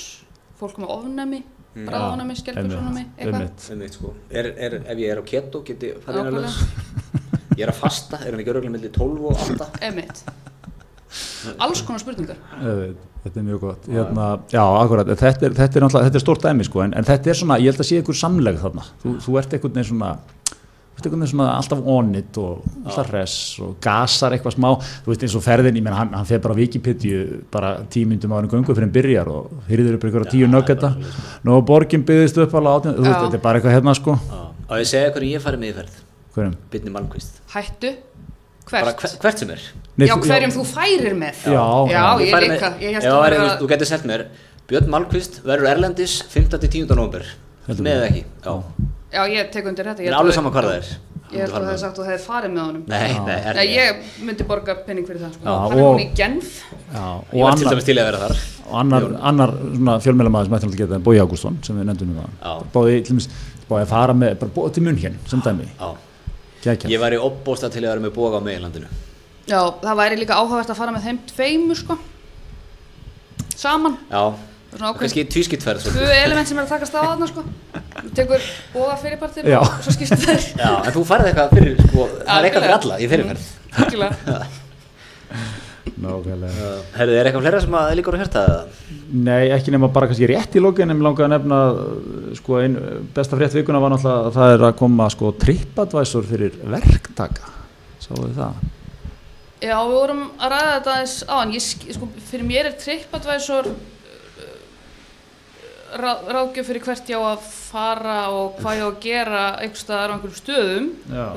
[0.62, 1.42] fólk með ofnæmi,
[1.72, 1.86] Mm.
[1.88, 3.92] bræðofnæmi skelbjörnsofnæmi, eitthvað.
[3.94, 4.10] sko.
[4.28, 7.22] Er, er, Ef ég er á keto, get ég farið inn að Nákvæmlega.
[7.22, 10.20] lös Ég er að fasta, er hann ekki örgulega milli 12 og 8 Einmitt.
[11.62, 12.38] Alls konar spurningar.
[13.22, 13.86] Þetta er mjög gott.
[13.86, 17.30] Hérna, já, akkurat, þetta er, þetta er þetta er stórt dæmi sko, en, en þetta
[17.30, 18.86] er svona, ég held að sé ykkur samleg þarna.
[19.02, 20.14] Þú, þú ert einhvern veginn svona,
[21.56, 25.86] alltaf onit og alltaf hress og gasar eitthvað smá þú veist eins og ferðin, ég
[25.86, 29.30] menn hann, hann fer bara á Wikipedia bara tímyndum á hann göngu fyrir hann byrjar
[29.32, 30.92] og hyrður upp einhverja tíu nöggeta
[31.46, 33.22] nú og borgin byggðist upp alveg átján þú veist, Já.
[33.24, 35.98] þetta er bara eitthvað hérna sko og ég segja hverju ég farið með í ferð
[36.36, 36.54] hverjum?
[36.72, 37.94] Byrni Malmqvist Hættu,
[38.70, 38.96] hvert?
[39.02, 39.60] hver- hvert sem er.
[39.96, 41.36] Nei, Já, þú- hverjum þú færir með.
[41.44, 41.92] Já, já.
[41.92, 44.26] já ég farið líka með, Ég já, að er, vera þú, þú getur selt mér.
[44.68, 46.86] Björn Malmqvist verður Erlendis 5.10.
[46.96, 47.24] november
[47.68, 48.24] með ekki?
[48.44, 48.62] Já.
[49.12, 49.98] Já, ég tek undir þetta.
[50.00, 50.92] Það Ég er alveg að- sama hvað það er.
[51.32, 52.82] Ég held að þú hefði sagt að þú hefði farið með honum.
[52.88, 55.44] Nei, nei, er, Nei, ég myndi borga penning fyrir það sko.
[55.44, 56.48] Já, Hann er hún í Genf.
[56.92, 58.36] Já, ég og var til dæmis til að vera þar.
[58.68, 62.16] og annar, annar svona fjölmjölamæður sem ætti að geta Bói Ágústsson sem við nefndum um
[62.16, 62.48] Já.
[62.52, 63.28] það bóði, til dæmis,
[63.70, 65.68] bóði að fara með bara bóði til munn hér, sem dæmi
[66.62, 66.70] já.
[66.76, 66.88] Kækja.
[66.94, 68.86] ég væri opbósta til að vera með bóga á meginlandinu
[69.50, 71.96] Já, það væri líka áhugavert að fara með þeim tveimur sko
[73.58, 74.22] Saman já,
[74.98, 76.14] kannski tvískiptferð Tvö svolítið.
[76.24, 77.44] element sem er að takast á þarna sko
[78.02, 79.58] Þú tekur bóða fyrirpartir Já.
[79.60, 82.76] og svo skiptir þær já, en þú farið eitthvað fyrir sko, það er eitthvað fyrir
[82.78, 83.50] alla í fyrirferð
[83.82, 84.14] Algjörlega.
[86.02, 86.72] Nákvæmlega.
[86.96, 88.82] herðu, er eitthvað fleira sem að líkur að hérta það?
[89.12, 92.76] Nei, ekki nema bara kannski rétt í lokin en langaði að nefna uh, sko, ein,
[93.14, 97.50] besta frétt vikuna var náttúrulega að það er að koma sko, tripadvæsur fyrir verktaka
[98.02, 98.62] Sáðu þið það?
[99.62, 102.78] Já, við vorum að ræða þetta aðeins á en ég, sk- sko, fyrir mér er
[102.82, 103.68] TripAdvisor
[106.02, 109.84] ráð, ráðgjöf fyrir hvert ég á að fara og hvað ég á að gera einhvers
[109.84, 110.86] staðar á einhverjum stöðum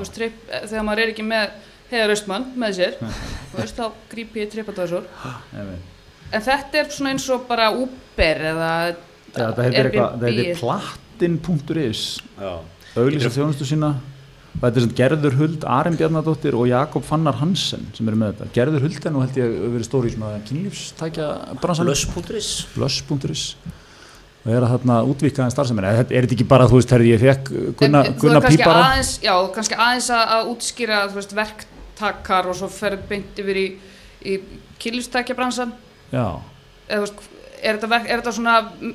[0.00, 1.56] veist, trip, eh, þegar maður er ekki með
[1.90, 2.96] heiðar austmann með sér
[3.50, 5.06] þú veist, þá gríp ég TripAdvisor
[5.54, 5.92] Einmitt.
[6.30, 8.72] en þetta er svona eins og bara Uber eða
[9.36, 10.60] heitir eitthvað, það heitir Airbnb.
[10.60, 12.04] platin.is
[12.40, 12.52] já,
[12.96, 13.94] auglýsa þjónustu sína.
[14.56, 18.30] Og þetta er sem Gerður Huld, Arin Bjarnadóttir og Jakob Fannar Hansen sem eru með
[18.38, 18.46] þetta.
[18.56, 21.26] Gerður Huld er nú held ég að verið stóri í svona kynlífstækja
[21.60, 23.42] bransan blöss.is blöss.is
[24.46, 27.22] og er að þarna útvíkaðan starfseminni er, er þetta ekki bara, þú veist, herði ég
[27.22, 27.48] fekk
[27.80, 28.84] Gunna, Gunna er Pípara?
[28.92, 31.34] aðeins, já, kannski aðeins að, að útskýra veist,
[31.96, 33.66] verktakar og svo ferð beint yfir í,
[34.28, 34.34] í
[37.00, 37.22] veist,
[37.62, 38.92] er þetta, er þetta svona mm,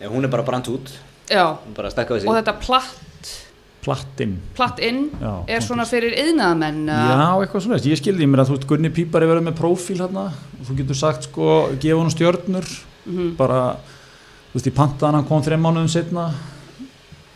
[0.00, 0.90] já, hún er bara brant út.
[1.30, 1.90] Já, hún bara
[2.26, 3.06] og þetta platt
[3.80, 8.28] plattin platt inn Já, er svona fyrir yðnaðamenn eða- Já, eitthvað svona, ég skildi, ég
[8.28, 10.26] meina þú veist Gunni Pípari verður með prófíl hérna
[10.60, 12.66] og þú getur sagt sko, gefa hann stjörnur.
[13.06, 13.36] Mhm.
[13.36, 13.76] bara,
[14.52, 16.34] þú veist, ég pantaði hann kom þreim mánuðum setna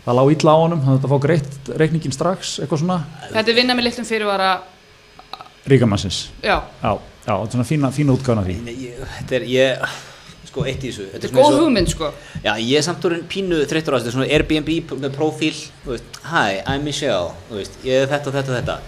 [0.04, 2.98] það lá illa á honum, hann þetta fá greitt reikningin strax, eitthvað svona.
[3.32, 4.50] Þetta er vinna með litlum fyrirvara
[5.70, 8.58] ríkamansins, já, já, já, þetta er svona fína, fína útgáðan af því.
[8.66, 9.88] Nei, ég, þetta er, ég
[10.50, 11.08] sko, eitt í þessu.
[11.14, 12.12] Þetta er svona góð hugmynd sko.
[12.44, 15.56] Já, ég er samt orðin pínu þreyttur á þessu, þetta er svona Airbnb með profíl,
[15.86, 18.54] þú veist, Hi, I'm Michelle, þú veist, ég er þetta og þetta.
[18.54, 18.78] Og þetta.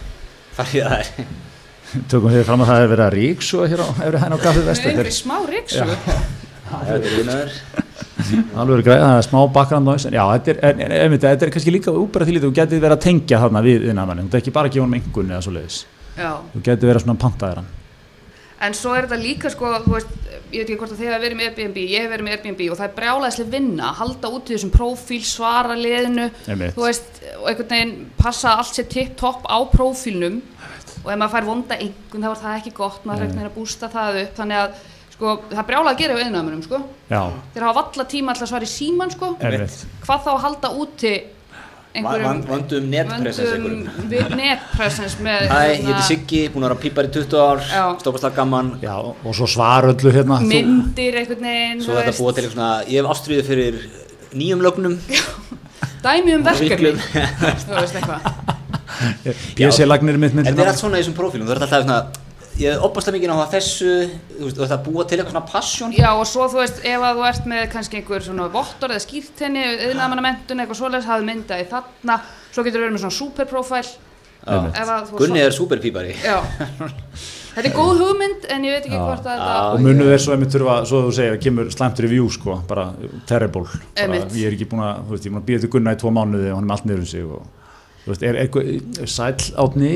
[0.57, 1.01] Farið það.
[1.01, 1.35] Er.
[2.11, 4.63] tökum við fram að það er verið að ríksu hér á efri hæn á kaffið
[4.63, 5.87] með vestur einhverju smá ríksu
[6.67, 7.59] Þetta er vinnaður.
[8.59, 11.75] alveg greið, það er smá en já, þetta er, en, en, en, þetta er kannski
[11.75, 14.55] líka úbæra því lítið, þú getið verið að tengja þarna við innanmanni, þú getið ekki
[14.57, 15.77] bara að gefa hann engun eða svo leiðis,
[16.17, 17.73] þú getið verið svona pantaðir hann.
[18.67, 20.13] En svo er þetta líka sko, veist,
[20.49, 22.63] ég veit ekki hvort að þið hafa verið með Airbnb, ég hef verið með Airbnb
[22.73, 26.73] og það er brjálæðislega vinna, halda út í þessum prófíl, svara liðinu, Einmitt.
[26.73, 30.41] þú veist, og einhvern veginn passa allt sér tipp-topp á prófílnum.
[31.05, 33.91] Og ef maður fær vonda einhvern þá er það ekki gott, maður veginn að bústa
[33.93, 34.81] það upp, þannig að
[35.13, 36.81] sko, það er brjálæð að gera við innanmunum, sko.
[37.13, 37.21] já,
[37.53, 39.85] Þeir hafa valla tíma alltaf að svara í síman, sko, einmitt.
[40.09, 41.13] Hvað þá að halda úti
[42.05, 43.53] Vandum netpresens
[44.11, 47.63] við netpresens með Hæ, ég heiti Siggi, búin að vera pípar í 20 ár,
[48.03, 48.73] stókast það gaman.
[48.85, 50.41] Já, og svo svaröllu hérna.
[50.45, 53.81] Myndir einhvern veginn, Svo þetta búa til eitthvað svona, ég hef ástriðið fyrir
[54.37, 54.99] nýjum lögnum.
[56.07, 56.93] dæmi um verkefni.
[57.65, 58.21] Þú veist eitthvað.
[59.57, 61.99] PC-lagnir mitt myndi Þetta er allt svona í þessum prófílum, þú ert alltaf svona,
[62.57, 63.93] ég hef opast mikið að þessu,
[64.33, 65.95] þú veist, þú ert að búa til eitthvað svona passion.
[65.97, 69.05] já og svo þú veist ef að þú ert með kannski einhver svona vottor eða
[69.05, 73.91] skýrtenni yðnaðamannamenntun eitthvað svoleiðis hafði myndaði þarna svo getur verið með svona superprofile
[74.47, 76.15] að þú Gunni er superpípari.
[76.23, 76.39] já
[77.57, 79.03] þetta er góð hugmynd en ég veit ekki Já.
[79.03, 79.43] hvort að Já.
[79.43, 82.89] þetta og munum þeir svo einmitt þurfa, svo þú segir, kemur slæmt review sko, bara
[83.29, 83.65] terrible
[83.97, 85.95] bara, ég er ekki búin að, þú veist, ég er búin að býða til Gunna
[85.97, 87.47] í tvo mánuði og hann er allt niður um sig og
[88.05, 88.69] þú veist, er eitthvað,
[89.17, 89.33] sæl
[89.65, 89.93] átni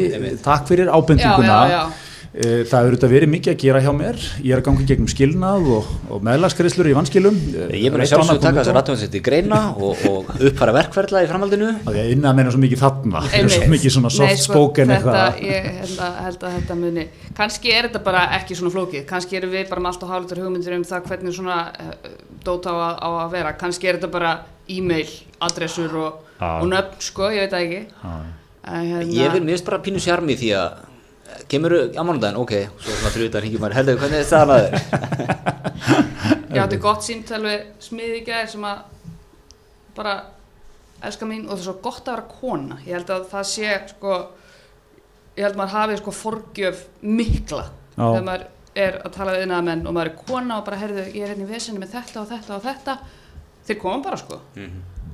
[0.46, 1.82] takk fyrir já, ábendinguna já, já.
[1.84, 4.18] Eh, það hefur auðvitað verið mikið að gera hjá mér.
[4.38, 7.40] Ég er að ganga gegnum skilnað og, og meðlagskriðslur í vannskilum
[7.74, 11.72] Ég er bara sjálfsög taka þessar rattöfum í greina og, og uppfara verkferðla í framhaldinu.
[11.90, 13.24] að ég innan meina svo mikið þarna.
[13.26, 15.42] Það er svo mikið svona soft sko, spoken eitthvað.
[15.42, 17.06] ég held að, held að þetta muni
[17.40, 19.04] kannski er þetta bara ekki svona flókið.
[19.08, 22.12] Kannski erum við bara með allt og hálfur hugmyndir um það hvernig svona uh,
[22.46, 23.54] dót á að, á að vera.
[23.60, 24.34] Kannski er þetta bara
[24.70, 25.08] e-mail
[25.42, 27.82] adressur og, og nöfn sko, ég veit það ekki.
[27.90, 28.14] Já.
[28.60, 30.86] en, hérna, Ég vil mist bara pínu sjarmi því að
[31.50, 34.74] kemur á mánudaginn, ok, svo svona utan hringjum maður, heldur, hvernig er staðan að þér?
[36.54, 38.84] ég átti gott síntal við smiði í gær sem að
[39.96, 40.14] bara
[41.06, 42.78] elska mín og það er svo gott að vera kona.
[42.84, 44.14] Ég held að það sé sko
[45.36, 47.66] ég held að maður hafi sko forgjöf mikla
[47.96, 48.46] þegar maður
[48.80, 51.32] er að tala við innað menn og maður er kona og bara heyrðu ég er
[51.32, 52.96] hérna í vesinu með þetta og þetta og þetta.
[53.68, 54.40] Þeir koma bara sko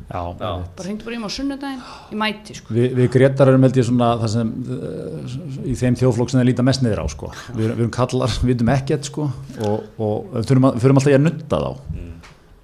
[0.06, 0.50] Já, Já.
[0.76, 1.80] bara hringdu bara í mig á sunnudaginn
[2.12, 5.96] ég mæti sko Vi, við Gretar erum held ég svona það sem uh, í þeim
[5.98, 7.30] þjóðflokk sem þeir líta mest niður á sko.
[7.56, 9.26] við, erum- við erum kallar, við vitum ekkert sko.
[9.66, 11.70] og, og við þurfum alltaf í að nutta þá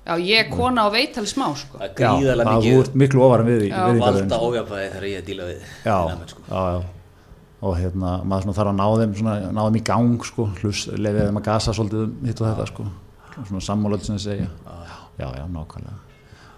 [0.03, 2.85] já ég er kona og veit alveg smá sko það er gríðarlega það mikið þú
[2.87, 3.83] ert miklu ofar en við, í- Já.
[3.87, 4.49] við í valda sko.
[4.53, 6.43] ójafnvægi þegar ég er að díla við já, innamenn, sko.
[6.49, 6.81] já, já
[7.63, 10.81] og hérna, maður svona þarf að ná þeim svona, ná þeim í gang sko, hlus,
[10.99, 12.87] lefið þeim að gasa svolítið um hitt og þetta sko.
[13.51, 14.49] svona sammálöld sem þið segja
[15.23, 15.99] já, já, nákvæmlega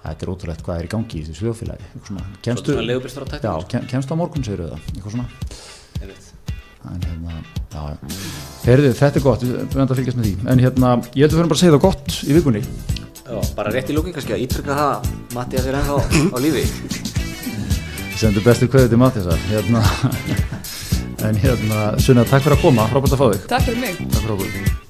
[0.04, 1.54] þetta er ótrúlegt hvað er í gangi í þessu
[2.04, 2.76] svona, kemstu,
[3.88, 5.28] kemstu á morgun segir það, eitthvað svona.
[6.84, 7.38] En hérna,
[7.72, 7.96] já, já.
[8.64, 10.34] Herðu, þetta er gott, við höfum að fylgjast með því.
[10.52, 12.62] En hérna, ég held að við höfum bara að segja það gott í vikunni.
[13.24, 15.96] Já, bara rétt í lókin kannski að ítrykka það Mattias er ennþá
[16.28, 16.66] á lífi.
[18.04, 19.84] Ég sendi bestu kveðu til Mattiasar hérna,
[21.30, 23.44] en hérna, Sunna, takk fyrir að koma, frábært að fá þig.
[23.56, 24.02] Takk fyrir mig.
[24.04, 24.83] Takk fyrir okkur